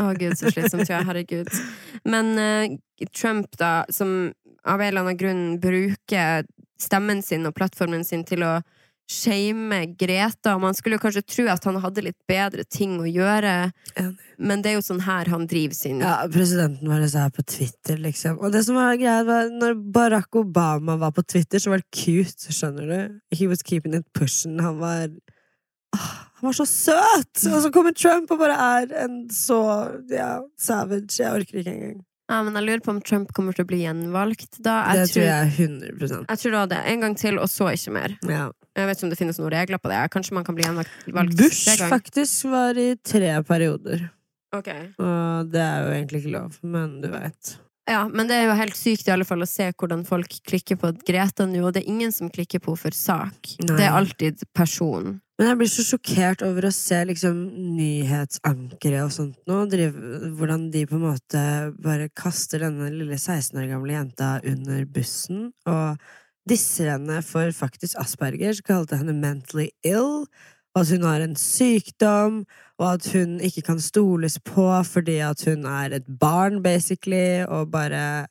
[0.00, 0.86] Å gud, så slitsomt.
[0.88, 1.50] Ja, herregud.
[2.08, 2.76] Men eh,
[3.10, 4.30] Trump, da, som
[4.64, 6.46] av en eller annen grunn bruker
[6.80, 8.54] stemmen sin og plattformen sin til å
[9.10, 13.54] shame Greta, man skulle kanskje tro at han hadde litt bedre ting å gjøre,
[14.38, 18.00] men det er jo sånn her han driver sin Ja, presidenten vår her på Twitter,
[18.00, 18.40] liksom.
[18.40, 21.90] Og det som var greia, var når Barack Obama var på Twitter, så var det
[21.92, 23.20] cute, skjønner du?
[23.36, 24.58] He was keeping it pushing.
[24.64, 25.12] Han var
[25.96, 26.08] ah,
[26.40, 27.44] Han var så søt!
[27.52, 29.60] Og så kommer Trump og bare er en så
[30.12, 31.20] ja, savage.
[31.20, 32.02] Jeg orker ikke engang.
[32.32, 34.80] Ja, men jeg lurer på om Trump kommer til å bli gjenvalgt da.
[34.96, 36.78] Det tror tror, jeg er 100 jeg tror da det.
[36.88, 38.16] En gang til, og så ikke mer.
[38.24, 38.48] ja.
[38.74, 40.00] Jeg vet ikke om det finnes noen regler på det.
[40.14, 44.08] Kanskje man kan bli gjenvalgt valgt Bush faktisk var i tre perioder.
[44.54, 44.70] Ok.
[45.02, 47.54] Og det er jo egentlig ikke lov, men du veit.
[47.90, 50.78] Ja, men det er jo helt sykt i alle fall å se hvordan folk klikker
[50.80, 53.50] på Greta nå, og det er ingen som klikker på henne for sak.
[53.60, 53.76] Nei.
[53.76, 55.18] Det er alltid person.
[55.38, 57.38] Men jeg blir så sjokkert over å se liksom
[57.76, 59.64] nyhetsankere og sånt nå,
[60.38, 61.42] hvordan de på en måte
[61.82, 65.98] bare kaster denne lille 16 år gamle jenta under bussen, og
[66.48, 70.26] disser henne for faktisk Asperger, så kalte henne mentally ill,
[70.74, 72.42] og at hun har en sykdom,
[72.82, 77.70] og at hun ikke kan stoles på fordi at hun er et barn, basically, og
[77.72, 78.26] bare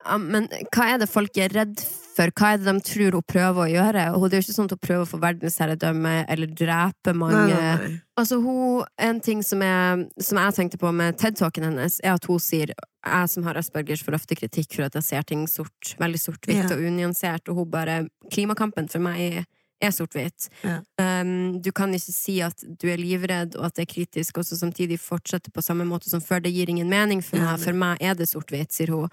[0.00, 2.09] Ja, men hva er det folk er redd for?
[2.28, 4.04] Hva er det de tror hun prøver å gjøre?
[4.18, 7.46] Og det er jo ikke sånn at hun prøver å få verdensherredømme eller drepe mange.
[7.48, 8.00] Nei, nei.
[8.20, 12.28] Altså, hun, en ting som, jeg, som jeg tenkte på med TED-talken hennes, er at
[12.28, 15.94] hun sier jeg som har Aspergers får ofte kritikk for at jeg ser ting sort,
[15.96, 16.74] veldig sort-hvitt Ja.
[16.76, 19.46] og unyansert, og hun bare Klimakampen for meg
[19.80, 20.50] er sort-hvitt.
[20.60, 20.82] Ja.
[21.00, 24.44] Um, du kan ikke si at du er livredd og at det er kritisk, og
[24.44, 26.42] så samtidig fortsette på samme måte som før.
[26.44, 27.62] Det gir ingen mening for meg.
[27.64, 29.08] For meg er det sort-hvitt, sier hun.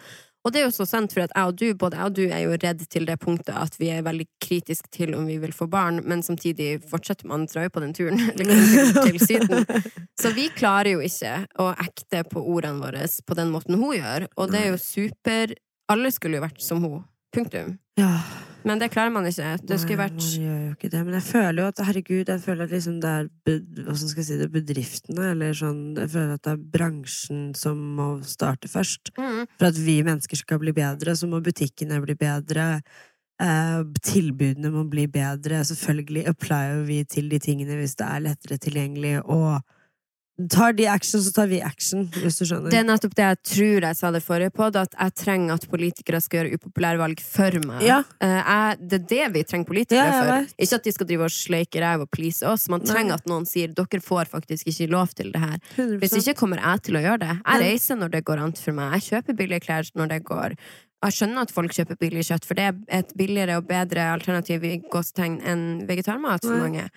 [0.47, 2.21] Og det er jo så sant, for at jeg og du, både jeg og du
[2.23, 5.51] er jo redd til det punktet at vi er veldig kritiske til om vi vil
[5.51, 9.67] få barn, men samtidig fortsetter man å dra jo på den turen liksom, til Syden.
[10.15, 14.29] Så vi klarer jo ikke å ekte på ordene våre på den måten hun gjør,
[14.39, 15.57] og det er jo super
[15.91, 17.03] Alle skulle jo vært som hun.
[17.35, 17.77] Punktum.
[17.99, 18.09] Ja.
[18.67, 19.53] Men det klarer man ikke.
[19.63, 21.01] Det skulle Nei, vært Man gjør jo ikke det.
[21.07, 24.29] Men jeg føler jo at herregud, jeg føler at liksom det er Hvordan skal jeg
[24.29, 24.49] si det?
[24.53, 29.13] Bedriftene, eller sånn Jeg føler at det er bransjen som må starte først.
[29.17, 29.43] mm.
[29.57, 32.67] For at vi mennesker skal bli bedre, så må butikkene bli bedre.
[33.37, 35.63] Eh, tilbudene må bli bedre.
[35.65, 39.61] Selvfølgelig applyer vi til de tingene hvis det er lettere tilgjengelig, og
[40.49, 42.69] tar de action, så tar vi action, hvis du skjønner.
[42.69, 45.65] Det er nettopp det jeg tror jeg sa det forrige på, at jeg trenger at
[45.71, 47.81] politikere skal gjøre upopulære valg for meg.
[47.87, 47.99] Ja.
[48.21, 50.53] Eh, jeg, det er det vi trenger politikere Ja, for.
[50.61, 52.67] Ikke at de skal drive og sleike ræv og please oss.
[52.69, 52.91] Man Nei.
[52.91, 55.57] trenger at noen sier dere får faktisk ikke lov til det her.
[55.75, 55.97] 100%.
[56.03, 57.37] Hvis ikke kommer jeg til å gjøre det.
[57.41, 58.97] Jeg reiser når det går an for meg.
[58.99, 60.57] Jeg kjøper billige klær når det går.
[61.05, 64.63] Jeg skjønner at folk kjøper billig kjøtt, for det er et billigere og bedre alternativ
[64.65, 66.63] i enn vegetarmat for Nei.
[66.63, 66.87] mange.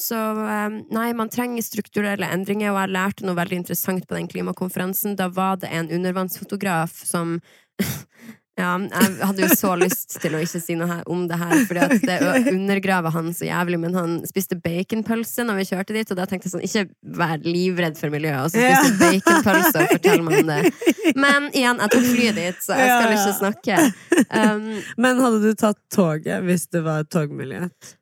[0.00, 4.28] Så eh, nei, man trenger strukturelle endringer, og jeg lærte noe veldig interessant på den
[4.32, 5.16] klimakonferansen.
[5.20, 7.38] Da var det en undervannsfotograf som
[8.60, 12.02] Ja, jeg hadde jo så lyst til å ikke si noe om det her, at
[12.04, 12.16] det
[12.50, 13.78] undergraver han så jævlig.
[13.80, 16.82] Men han spiste baconpølse når vi kjørte dit, og da tenkte jeg sånn Ikke
[17.16, 19.14] vær livredd for miljøet, og så spiste Ja.
[19.14, 20.58] baconpølse og fortell meg om det.
[21.24, 23.80] Men igjen, jeg tok flyet dit, så jeg skal ikke snakke.
[24.28, 24.68] Um,
[25.06, 27.94] Men hadde du tatt toget hvis det var togmulighet?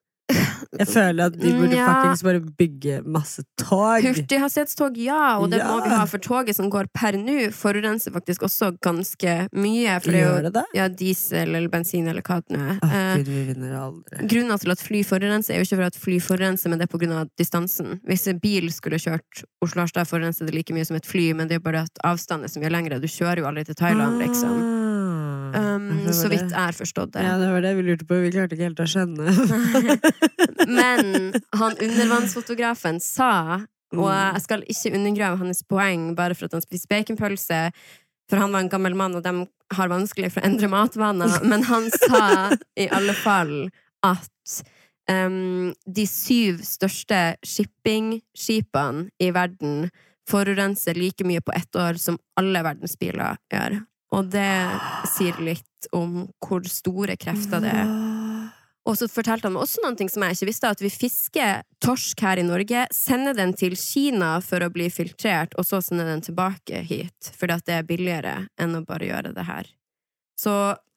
[0.78, 1.86] Jeg føler at de burde ja.
[1.88, 4.04] fuckings bare bygge masse tog.
[4.04, 8.46] Hurtighastighetstog, ja, og det må vi ha, for toget som går per nå, forurenser faktisk
[8.48, 9.98] også ganske mye.
[10.04, 12.80] For det er jo ja, diesel eller bensin eller hva det nå er.
[12.88, 14.28] Eh, Gud, vi vinner aldri.
[14.34, 16.94] Grunnen til at fly forurenser, er jo ikke for at fly forurenser, men det er
[16.94, 17.98] på grunn av distansen.
[18.08, 21.60] Hvis en bil skulle kjørt Oslo-Harstad, forurenser det like mye som et fly, men det
[21.60, 23.02] er bare at avstanden er så mye lengre.
[23.02, 24.87] Du kjører jo aldri til Thailand, liksom.
[25.54, 27.22] Um, så vidt jeg har forstått det.
[27.24, 28.18] Ja, det var det vi lurte på.
[28.24, 29.32] Vi klarte ikke helt å skjønne.
[30.78, 33.32] Men han undervannsfotografen sa,
[33.88, 34.02] Mm.
[34.04, 37.60] og jeg skal ikke undergrave hans poeng bare for at han spiser baconpølse,
[38.28, 39.32] for han var en gammel mann, og de
[39.78, 43.70] har vanskelig for å endre matvaner, men han sa i alle fall
[44.04, 44.58] at
[45.08, 49.88] um, de syv største shippingskipene i verden
[50.28, 53.80] forurenser like mye på ett år som alle verdensbiler gjør.
[54.16, 54.52] Og det
[55.12, 57.90] sier litt om hvor store krefter det er.
[58.88, 62.22] Og så fortalte han meg også noe som jeg ikke visste, at vi fisker torsk
[62.24, 66.24] her i Norge, sender den til Kina for å bli filtrert, og så sender den
[66.24, 69.68] tilbake hit, fordi at det er billigere enn å bare gjøre det her.
[70.40, 70.54] Så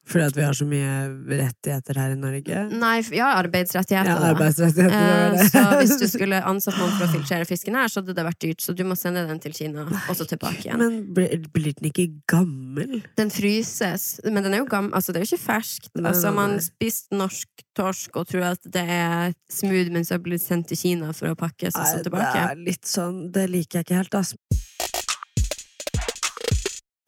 [0.08, 0.94] Fordi at vi har så mye
[1.38, 2.62] rettigheter her i Norge?
[2.74, 5.36] nei, ja, arbeidsrettigheter, Ja, arbeidsrettigheter.
[5.38, 5.44] Eh.
[5.52, 8.40] Så hvis du skulle ansatt noen for å filtrere fisken her, så hadde det vært
[8.42, 10.82] dyrt, så du må sende den til Kina, og så tilbake igjen.
[10.82, 12.98] Men blir, den ikke gammel?
[13.18, 15.92] Den fryses, men den er jo gammel, altså det er jo ikke ferskt.
[16.02, 20.44] Altså Man spiste norsk torsk og tror at det er smooth, men så blir det
[20.44, 23.88] sendt til Kina for å pakkes og Nei, det er litt sånn Det liker jeg
[23.88, 24.34] ikke helt, ass.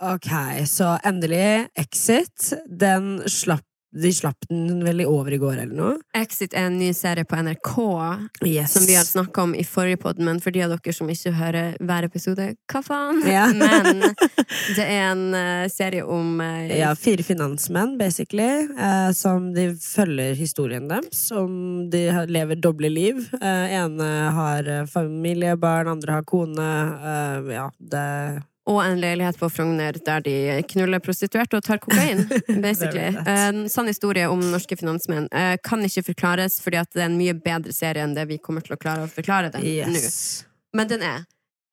[0.03, 0.31] Ok,
[0.67, 2.53] så endelig Exit.
[2.67, 3.63] Den slapp
[3.95, 5.93] De slapp den vel i over i går, eller noe?
[6.19, 7.69] Exit er en ny serie på NRK
[8.43, 8.73] Yes.
[8.75, 11.31] som vi har snakka om i forrige pod, men for de av dere som ikke
[11.37, 13.21] hører hver episode, hva faen?
[13.23, 13.45] Ja.
[13.55, 14.03] Men
[14.77, 20.35] det er en eh, serie om eh, Ja, fire finansmenn, basically, eh, som de følger
[20.43, 21.29] historien deres.
[21.31, 22.03] Om de
[22.35, 23.29] lever doble liv.
[23.39, 26.67] Eh, ene har eh, familie, barn, andre har kone.
[26.99, 30.37] Eh, ja, det Og en leilighet på Frogner der de
[30.71, 32.25] knuller prostituerte og tar kokain.
[32.65, 33.11] basically.
[33.29, 35.29] En sann historie om norske finansmenn.
[35.33, 38.65] Eh, kan ikke forklares, fordi det er en mye bedre serie enn det vi kommer
[38.65, 40.05] til å klare å forklare den nå.
[40.75, 41.25] Men den er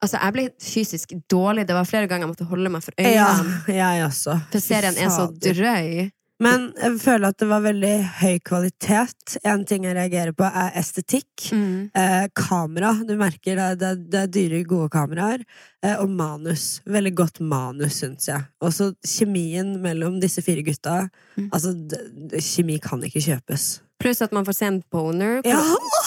[0.02, 1.68] Altså, jeg ble fysisk dårlig.
[1.70, 3.52] Det var flere ganger jeg måtte holde meg for øynene.
[3.70, 4.34] Ja, jeg også.
[4.50, 6.08] For serien er så drøy.
[6.42, 9.36] Men jeg føler at det var veldig høy kvalitet.
[9.46, 11.48] En ting jeg reagerer på, er estetikk.
[11.54, 11.92] Mm.
[11.94, 12.96] Eh, kamera.
[13.06, 15.44] Du merker det, det, det er dyre, gode kameraer.
[15.86, 16.80] Eh, og manus.
[16.90, 18.48] Veldig godt manus, syns jeg.
[18.66, 21.04] Og så kjemien mellom disse fire gutta.
[21.38, 21.52] Mm.
[21.54, 22.02] Altså, d-
[22.34, 23.70] d- kjemi kan ikke kjøpes.
[24.02, 25.44] Pluss at man får se en boner.
[25.46, 25.62] Ja!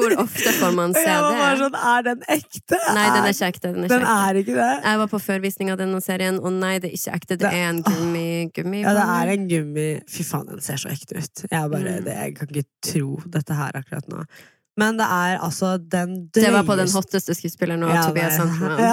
[0.00, 1.60] hvor ofte får man se Jeg var bare det?
[1.62, 2.78] sånn, er den ekte?
[2.96, 3.72] Nei, den er ikke ekte.
[3.74, 4.70] Den er Den ikke er ikke det.
[4.90, 7.36] Jeg var på førvisning av denne serien, og nei, det er ikke ekte.
[7.36, 8.28] Det Det- er en gummi...
[8.56, 11.44] gummi Ja, det er en gummi Fy faen, den ser så ekte ut.
[11.50, 12.04] Jeg, bare, Mm.
[12.04, 14.24] det, jeg kan ikke tro dette her akkurat nå.
[14.80, 18.36] Men det er altså den drøyeste Det var på den hotteste skuespilleren nå, Ja, Tobias
[18.36, 18.78] det- Santelmann.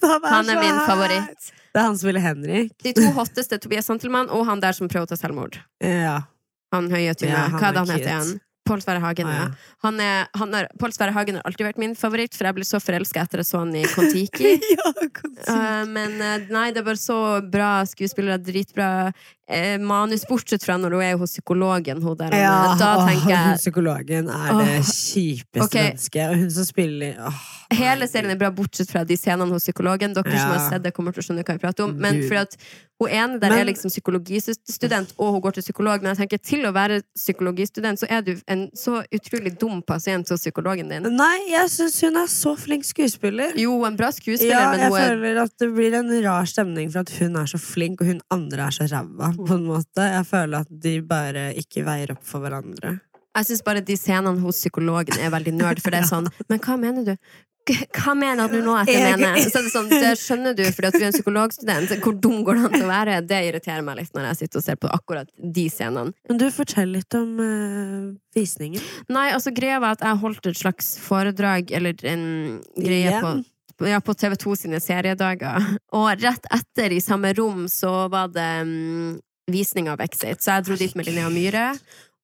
[0.00, 1.50] Ja, Han er min favoritt.
[1.70, 2.72] Det er han som spiller Henrik.
[2.82, 5.60] De to hotteste, Tobias Santelmann og han der som prøver å ta selvmord.
[5.80, 6.22] Ja.
[6.72, 7.30] Han høye tynne.
[7.34, 8.40] Ja, Hva er det han heter igjen?
[8.70, 9.26] Pål Sverre Hagen.
[9.30, 9.48] Ah, ja.
[9.48, 9.76] ja.
[9.86, 12.68] Han er, han er, Pål Sverre Hagen har alltid vært min favoritt, for jeg ble
[12.68, 14.54] så forelska etter jeg så han i Kon-Tiki.
[14.76, 14.94] ja.
[14.94, 18.90] Uh, men uh, nei, det er bare så bra skuespillere, dritbra
[19.50, 22.02] uh, manus, bortsett fra når hun er hos psykologen.
[22.02, 25.90] Hun der, ja, da åh, tenker hun jeg Psykologen er det kjipeste okay.
[25.92, 26.26] mennesket.
[26.26, 30.14] Og hun som spiller åh, Hele serien er bra, bortsett fra de scenene hos psykologen.
[30.16, 31.92] Dere som har sett det, kommer til å skjønne hva jeg prater om.
[31.94, 32.56] Men for fordi at
[33.00, 36.02] hun ene der Men- er liksom psykologistudent, og hun går til psykolog.
[36.02, 40.28] Men jeg tenker til å være psykologistudent, så er du en så utrolig dum pasient
[40.28, 41.16] hos psykologen din.
[41.16, 43.56] Nei, jeg syns hun er så flink skuespiller.
[43.56, 46.44] Jo, en bra skuespiller, Ja, men jeg hun er føler at det blir en rar
[46.44, 49.68] stemning for at hun er så flink, og hun andre er så ræva, på en
[49.68, 50.08] måte.
[50.16, 52.98] Jeg føler at de bare ikke veier opp for hverandre.
[53.36, 56.62] Jeg syns bare de scenene hos psykologen er veldig nerd, for det er sånn Men
[56.64, 57.30] hva mener du?
[57.70, 59.36] Hva mener du nå at jeg mener?
[59.44, 61.92] Så det sånn, det skjønner du fordi at du er en psykologstudent.
[62.02, 63.18] Hvor dum går det an til å være?
[63.28, 66.16] Det irriterer meg litt når jeg sitter og ser på akkurat de scenene.
[66.30, 68.82] Men du, fortell litt om uh, visningen.
[69.12, 72.26] Nei, altså greia var at jeg holdt et slags foredrag, eller en
[72.80, 73.38] greie på
[73.88, 75.64] ja, på TV2 sine seriedager.
[75.96, 79.14] Og rett etter, i samme rom, så var det mm,
[79.54, 80.42] visning av Exit.
[80.42, 81.66] Så jeg dro dit med Linnea Myhre.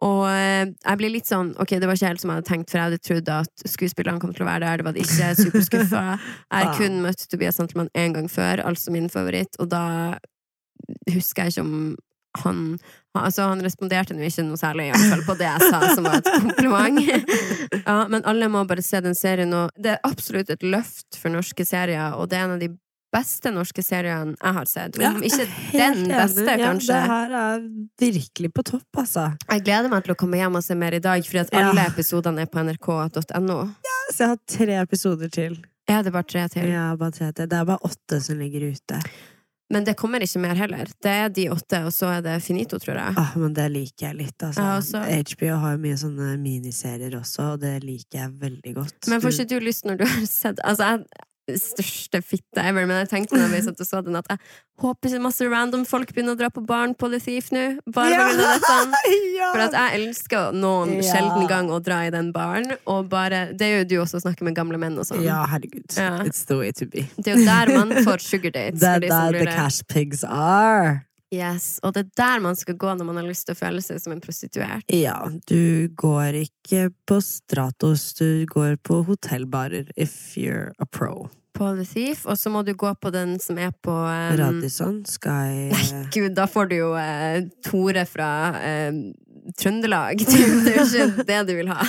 [0.04, 2.68] Og eh, jeg blir litt sånn Ok, det var ikke helt som jeg hadde tenkt,
[2.68, 4.80] for jeg hadde trodd at skuespillerne kom til å være der.
[4.82, 5.30] Det var det ikke.
[5.40, 6.04] Superskuffa.
[6.52, 9.84] Jeg har kun møtt Tobias Santelmann én gang før, altså min favoritt, og da
[11.10, 11.78] husker jeg ikke om
[12.42, 12.60] han
[13.16, 16.26] Altså, han responderte nå ikke noe særlig, fall på det jeg sa, som var et
[16.34, 16.98] kompliment.
[17.86, 21.32] ja, men alle må bare se den serien, og det er absolutt et løft for
[21.32, 22.68] norske serier, og det er en av de
[23.16, 24.98] beste norske seriene jeg har sett.
[25.02, 26.60] Ja, ikke den beste, enig.
[26.62, 27.64] Ja, det her er
[28.02, 29.26] virkelig på topp, altså.
[29.50, 31.68] Jeg gleder meg til å komme hjem og se mer i dag, fordi at Ja.
[31.70, 33.58] alle episodene er på nrk.no.
[33.86, 35.56] Ja, Så jeg har tre episoder til.
[35.88, 36.68] Er det bare tre til?
[36.70, 37.46] Ja, bare tre til.
[37.46, 39.00] Det er bare åtte som ligger ute.
[39.68, 40.86] Men det kommer ikke mer heller.
[41.02, 43.14] Det er de åtte, og så er det finito, tror jeg.
[43.18, 44.62] Ah, men det liker jeg litt, altså.
[44.62, 45.00] Ja, også.
[45.34, 49.08] HBO har jo mye sånne miniserier også, og det liker jeg veldig godt.
[49.10, 52.96] Men får ikke du lyst når du har sett Altså, jeg største fitte ever, men
[53.04, 54.38] jeg tenkte når vi satt og så den, at jeg
[54.82, 57.62] håper så masse random folk begynner å dra på barn på The Thief nå.
[57.94, 58.26] Bare Ja!
[58.34, 58.76] dette.
[59.38, 59.52] ja!
[59.54, 61.06] For at jeg elsker noen Ja.
[61.12, 64.42] sjelden gang å dra i den baren, og bare Det er jo du også snakke
[64.42, 65.22] med gamle menn og sånn.
[65.22, 65.86] Ja, herregud.
[65.96, 66.18] Ja.
[66.26, 67.06] It's the way to be.
[67.16, 68.80] Det er jo der man får sugar dates.
[68.84, 71.04] Det er der the cash pigs are.
[71.36, 73.82] Yes, og det er der man skal gå når man har lyst til å føle
[73.84, 74.86] seg som en prostituert.
[74.92, 75.18] Ja,
[75.50, 81.28] du går ikke på Stratos, du går på hotellbarer if you're a pro.
[81.56, 84.98] På The Thief, og så må du gå på den som er på um, Radisson,
[85.08, 88.28] Sky Nei, gud, da får du jo uh, Tore fra
[88.60, 88.98] uh,
[89.56, 90.20] Trøndelag.
[90.26, 91.86] Det er jo ikke det du vil ha.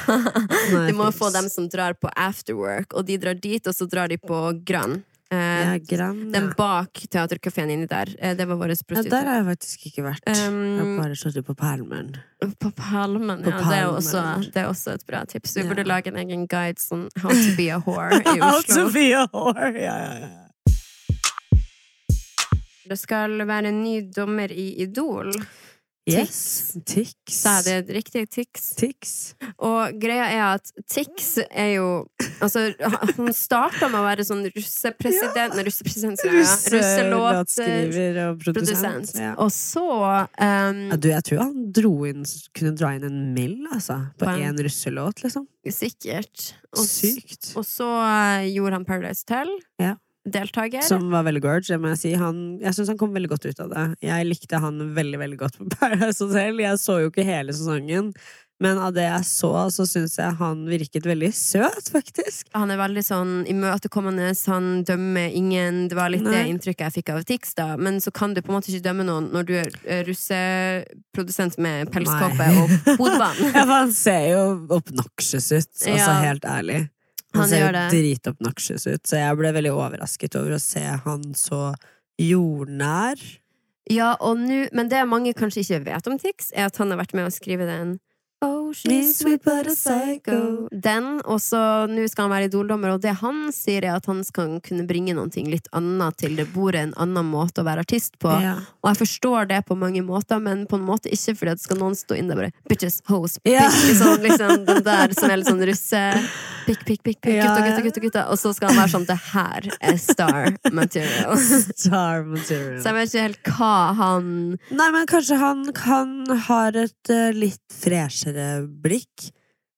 [0.88, 4.12] Du må få dem som drar på afterwork, og de drar dit, og så drar
[4.12, 5.02] de på Gran.
[5.30, 8.08] Eh, Ja, Gran, Den bak teaterkafeen inni der.
[8.20, 9.02] Eh, det var vår ja.
[9.04, 10.24] Der har jeg faktisk ikke vært.
[10.26, 12.14] jeg har Um, bare sittet på Palmen.
[12.42, 13.70] på Palmen, På palmen.
[13.70, 15.56] Det er, også, det er også et bra tips.
[15.58, 15.68] Vi Ja.
[15.68, 19.12] burde lage en egen guide sånn How to be a whore i How to be
[19.14, 19.74] a whore!
[19.76, 20.30] Ja, ja, ja.
[22.88, 25.34] Det skal være en ny dommer i Idol.
[26.08, 26.78] Yes.
[26.88, 27.16] Tix.
[27.36, 28.24] Sa jeg det riktig?
[28.32, 28.70] Tix.
[28.80, 29.14] Tix.
[29.60, 31.88] Og greia er at Tix er jo
[32.44, 32.70] Altså,
[33.18, 35.66] han starta med å være sånn russepresident ja.
[35.68, 36.36] russepresident, ja.
[36.78, 39.14] Russelåtskriver og produsent.
[39.20, 39.34] Ja.
[39.42, 42.24] Og så um, Ja, du, jeg tror han dro inn,
[42.56, 44.00] kunne dra inn en mill, altså.
[44.22, 45.48] På én russelåt, liksom.
[45.68, 46.52] Sikkert.
[46.78, 47.52] Og, Sykt.
[47.60, 49.52] og så uh, gjorde han Paradise Tell.
[49.82, 49.98] Ja.
[50.28, 50.82] Deltaker.
[50.84, 52.16] Som var veldig gorge, det må jeg si.
[52.20, 53.86] Han, jeg syns han kom veldig godt ut av det.
[54.04, 56.60] Jeg likte han veldig, veldig godt på Paradise Hotel.
[56.66, 58.12] Jeg så jo ikke hele sesongen,
[58.60, 62.48] men av det jeg så, så syns jeg han virket veldig søt, faktisk.
[62.58, 65.84] Han er veldig sånn imøtekommende, han dømmer ingen.
[65.92, 67.68] Det var litt det inntrykket jeg fikk av Tix, da.
[67.78, 71.92] Men så kan du på en måte ikke dømme noen når du er russeprodusent med
[71.94, 73.46] pelskåpe og hodebånd.
[73.56, 74.44] Ja, for han ser jo
[74.80, 76.20] obnoxious ut, altså Ja.
[76.26, 76.88] helt ærlig.
[77.36, 81.26] Han, Han ser jo dritobnoxious ut, så jeg ble veldig overrasket over å se han
[81.38, 81.74] så
[82.22, 83.20] jordnær.
[83.92, 87.00] Ja, og nå Men det mange kanskje ikke vet om Tix, er at han har
[87.04, 87.98] vært med å skrive den
[88.46, 90.68] Oh, she's sweet but a psycho.
[90.72, 91.60] Den, og så
[91.92, 95.16] nå skal han være idoldommer, og det han sier, er at han skal kunne bringe
[95.18, 98.32] noe litt annet til det bordet, en annen måte å være artist på.
[98.44, 98.58] Ja.
[98.84, 101.82] Og jeg forstår det på mange måter, men på en måte ikke, fordi det skal
[101.82, 103.68] noen stå inn der bare Bitches, hoes, Ja.
[103.68, 106.04] bitch, sånn, liksom, den der som er litt sånn russe
[106.68, 107.68] Pikk, pikk, pikk, pikk, Ja, gutta, ja.
[107.70, 108.24] gutta, gutta, gutta.
[108.34, 111.38] Og så skal han være sånn Det her er star material.
[111.88, 112.82] Star material.
[112.84, 114.28] Så jeg vet ikke helt hva han
[114.76, 116.12] Nei, men kanskje han kan
[116.50, 119.30] har et uh, litt freshere blikk,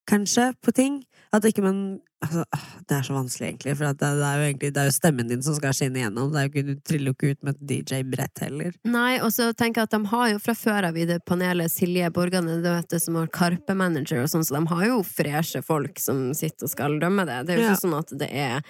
[0.09, 1.03] kanskje, på ting.
[1.29, 2.41] At ikke man altså,
[2.89, 4.93] Det er så vanskelig, egentlig, for at det, det, er jo egentlig, det er jo
[4.95, 6.31] stemmen din som skal skinne igjennom.
[6.33, 8.71] Det er jo ikke, du triller jo ikke ut med et DJ-brett heller.
[8.89, 11.69] Nei, og så tenker jeg at de har jo fra før av i det panelet
[11.69, 15.61] Silje Borgane, du vet det som har Karpe-manager og sånn, så de har jo freshe
[15.65, 17.43] folk som sitter og skal dømme det.
[17.45, 17.75] Det er jo Ja.
[17.75, 18.65] ikke sånn at det er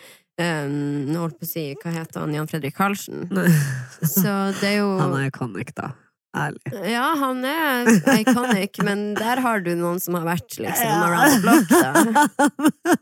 [0.67, 3.24] um, holdt på å si, hva heter han, Jan Fredrik Karlsen?
[4.04, 5.93] Så det er jo Han er iconic, da.
[6.38, 6.62] Ærlig.
[6.86, 7.88] Ja, han er
[8.20, 12.98] iconic, men der har du noen som har vært liksom around the block, da.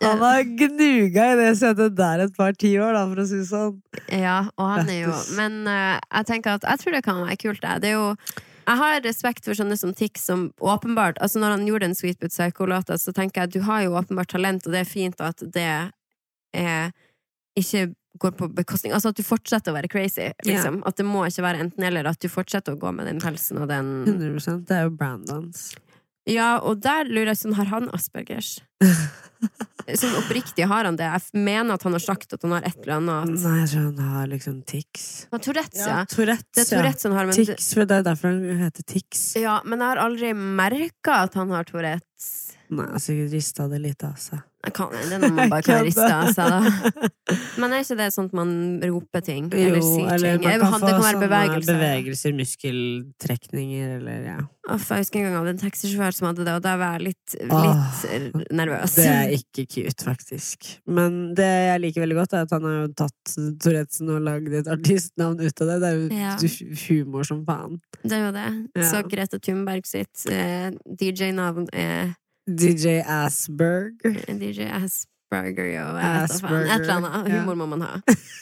[0.06, 3.48] Han har gnuga i det setet der et par tiår, da, for å si det
[3.50, 3.74] sånn.
[4.14, 7.36] Ja, og han er jo Men uh, jeg tenker at jeg tror det kan være
[7.42, 7.74] kult, det.
[7.82, 8.14] Det er jo
[8.70, 12.20] jeg har respekt for sånne som Tix, som åpenbart Altså Når han gjorde den Sweet
[12.20, 15.24] But Psycho-låta, så tenker jeg at du har jo åpenbart talent, og det er fint
[15.26, 15.66] at det
[16.54, 16.92] er
[17.58, 20.82] ikke går på bekostning Altså at du fortsetter å være crazy, liksom.
[20.88, 22.08] At det må ikke være enten-eller.
[22.10, 25.70] At du fortsetter å gå med den pelsen og den 100% Det er jo Brandons.
[26.28, 28.58] Ja, og der lurer jeg sånn, har han Aspergers?
[29.96, 31.06] Sånn oppriktig har han det.
[31.08, 33.40] Jeg mener at han har sagt at han har et eller annet.
[33.40, 35.06] Nei, jeg tror han har liksom tics.
[35.32, 36.02] Han Tourettes, ja.
[36.12, 39.24] Tourettes, Det er Tourettes han har, men Tics, for det er derfor han heter tics.
[39.40, 42.28] ja, men jeg har aldri merka at han har Tourettes.
[42.68, 44.44] Nei, jeg har sikkert rista det litt av seg.
[44.60, 47.08] Jeg kan, det er noe man bare kan riste av seg, da.
[47.62, 48.50] Men er ikke det sånn at man
[48.84, 49.46] roper ting?
[49.56, 50.44] Eller sier eller ting?
[50.60, 51.78] man kan få det kan være sånne bevegelser.
[51.78, 54.38] bevegelser, muskeltrekninger, eller ja.
[54.70, 56.98] Uff, jeg husker en gang jeg hadde en taxisjåfør som hadde det, og da var
[56.98, 57.64] jeg litt, Åh,
[58.12, 58.94] litt nervøs.
[59.00, 60.68] Det er ikke cute, faktisk.
[60.86, 64.52] Men det jeg liker veldig godt, er at han har jo tatt Tourettesen og lagd
[64.60, 65.78] et artistnavn ut av det.
[65.82, 66.36] Det er jo Ja.
[66.86, 67.80] humor som faen.
[68.04, 68.48] Det er jo det.
[68.76, 68.90] Ja.
[68.92, 72.12] Så Grete Thunberg sitt eh, DJ-navn er
[72.48, 74.00] DJ Asberg.
[74.02, 75.06] DJ Asperger.
[75.30, 75.98] Asperger og.
[76.24, 77.30] Asperger, Et eller annet.
[77.30, 77.90] Humor må man ha.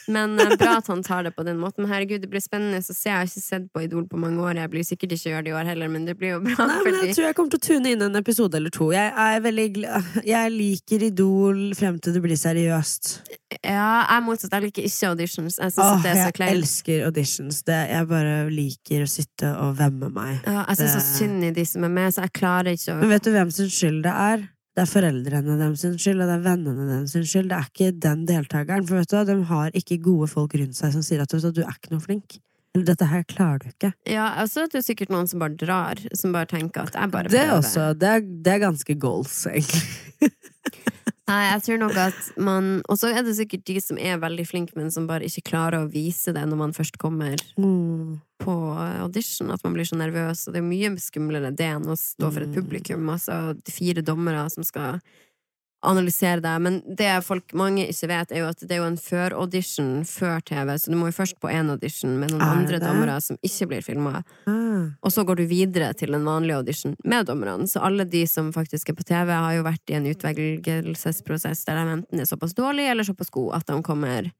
[0.09, 1.85] Men eh, bra at han tar det på den måten.
[1.89, 3.09] Herregud, det blir spennende å se.
[3.09, 4.57] Jeg har ikke sett på Idol på mange år.
[4.57, 6.65] Jeg blir sikkert ikke gjøre det i år heller, men det blir jo bra.
[6.65, 8.89] Nei, men fordi jeg tror jeg kommer til å tune inn en episode eller to.
[8.95, 9.67] Jeg er veldig
[10.33, 13.13] Jeg liker Idol frem til det blir seriøst.
[13.59, 14.57] Ja, jeg er motsatt.
[14.57, 15.59] Jeg liker ikke auditions.
[15.61, 17.63] Jeg Åh, det så jeg elsker auditions.
[17.69, 20.39] Det, jeg bare liker å sitte og vemme meg.
[20.45, 23.01] Ja, jeg syns så synd i de som er med, så jeg klarer ikke å
[23.03, 24.49] Men vet du hvem sin skyld det er?
[24.79, 27.49] Det er foreldrene dem sin skyld, og det er vennene dem sin skyld.
[27.51, 28.85] Det er ikke den deltakeren.
[28.87, 31.41] For vet du, hva, de har ikke gode folk rundt seg som sier at du,
[31.51, 32.37] du er ikke noe flink.
[32.71, 33.89] Eller dette her klarer du ikke.
[34.07, 37.27] Ja, altså det er sikkert noen som bare drar, som bare tenker at jeg bare
[37.27, 37.57] Det er prøver.
[37.59, 40.31] også, det er, det er ganske goals, egentlig.
[41.29, 44.45] Nei, jeg tror nok at man Og så er det sikkert de som er veldig
[44.49, 48.19] flinke, men som bare ikke klarer å vise det når man først kommer Mm.
[48.41, 48.55] på
[49.03, 49.51] audition.
[49.51, 50.47] At man blir så nervøs.
[50.47, 52.55] Og det er mye skumlere det enn å stå for et Mm.
[52.55, 53.09] publikum.
[53.13, 55.01] Altså fire dommere som skal
[55.85, 56.61] analysere deg.
[56.63, 60.41] Men det folk mange ikke vet, er jo at det er jo en før-audition før
[60.47, 62.83] TV, så du må jo først på én audition med noen andre det?
[62.87, 64.23] dommere som ikke blir filma.
[64.49, 64.89] Ah.
[65.05, 67.67] Og så går du videre til en vanlig audition med dommerne.
[67.69, 71.79] Så alle de som faktisk er på TV, har jo vært i en utvelgelsesprosess der
[71.79, 74.31] de enten er såpass dårlige eller såpass gode at de kommer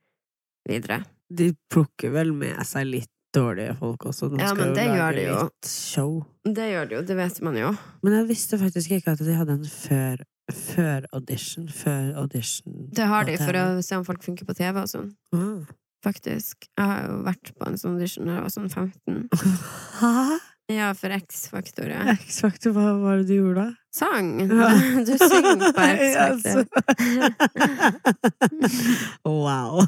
[0.67, 1.03] videre.
[1.29, 4.31] De plukker vel med seg litt dårlige folk også.
[4.33, 5.37] De Ja, men det gjør de jo.
[5.45, 6.25] litt show.
[6.45, 7.71] Det gjør de jo, det vet man jo.
[8.01, 10.23] Men jeg visste faktisk ikke at de hadde en før,
[10.55, 11.69] før audition.
[11.69, 15.11] Før audition Det har de for å se om folk funker på TV og sånn.
[15.35, 15.67] Mm.
[16.03, 16.69] Faktisk.
[16.77, 19.27] Jeg har jo vært på en sånn audition da jeg var sånn 15.
[20.01, 20.39] Hæ?
[20.69, 22.11] Ja, for X-Faktor, ja.
[22.13, 23.75] X-faktor, hva var det du gjorde da?
[23.91, 24.27] Sang!
[24.49, 24.67] Ja.
[25.07, 26.65] Du synger på X-Faktor.
[29.25, 29.87] wow.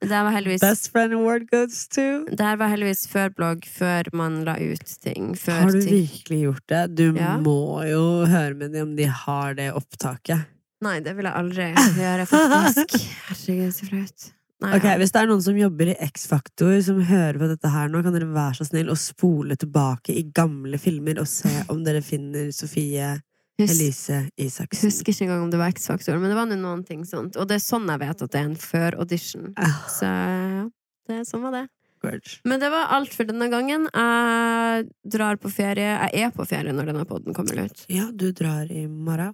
[0.00, 4.10] Det var heldigvis Best friend award goes to Det her var heldigvis før blogg, før
[4.14, 5.32] man la ut ting.
[5.48, 5.90] Har du ting.
[6.06, 6.82] virkelig gjort det?
[6.94, 7.34] Du Ja.
[7.42, 10.46] må jo høre med dem om de har det opptaket.
[10.84, 11.66] Nei, det vil jeg aldri
[11.98, 12.96] gjøre, faktisk.
[13.30, 14.30] Herregud, så flaut.
[14.62, 18.00] Ok, Hvis det er noen som jobber i X-Faktor som hører på dette her nå,
[18.06, 22.00] kan dere være så snill å spole tilbake i gamle filmer og se om dere
[22.06, 23.10] finner Sofie
[23.60, 24.88] Husk, Elise Isaksen.
[24.88, 27.36] husker ikke engang om det var X-Faktor, men det var noen ting sånt.
[27.36, 29.52] Og det er sånn jeg vet at det er en før-audition.
[29.58, 30.10] Ah, Så
[31.10, 31.66] det, sånn var det.
[32.44, 33.86] Men det var alt for denne gangen.
[33.88, 35.94] Jeg drar på ferie.
[36.12, 37.86] Jeg er på ferie når denne podden kommer ut.
[37.88, 39.32] Ja, du drar i morgen.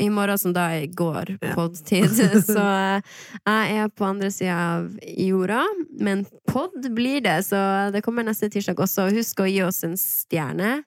[0.00, 2.12] I morgen som da er i går, podtid.
[2.50, 5.64] Så eh, jeg er på andre sida av jorda.
[6.00, 9.10] Men pod blir det, så det kommer neste tirsdag også.
[9.12, 10.78] Husk å gi oss en stjerne.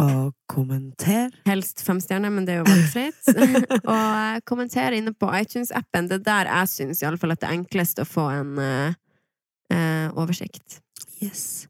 [0.00, 1.30] Og kommenter.
[1.46, 3.30] Helst fem stjerner, men det er jo valgfritt.
[3.92, 6.10] og eh, kommenter inne på iTunes-appen.
[6.10, 8.58] Det er der jeg syns i alle fall at det er enklest å få en
[8.58, 10.80] uh, oversikt.
[11.22, 11.68] Yes.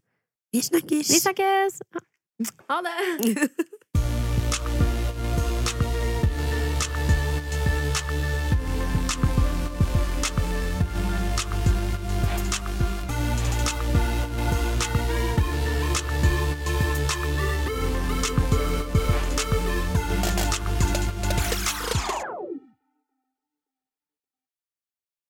[0.54, 1.10] Vi snakkes!
[1.10, 1.82] Vi snakkes!
[2.70, 3.64] Ha det!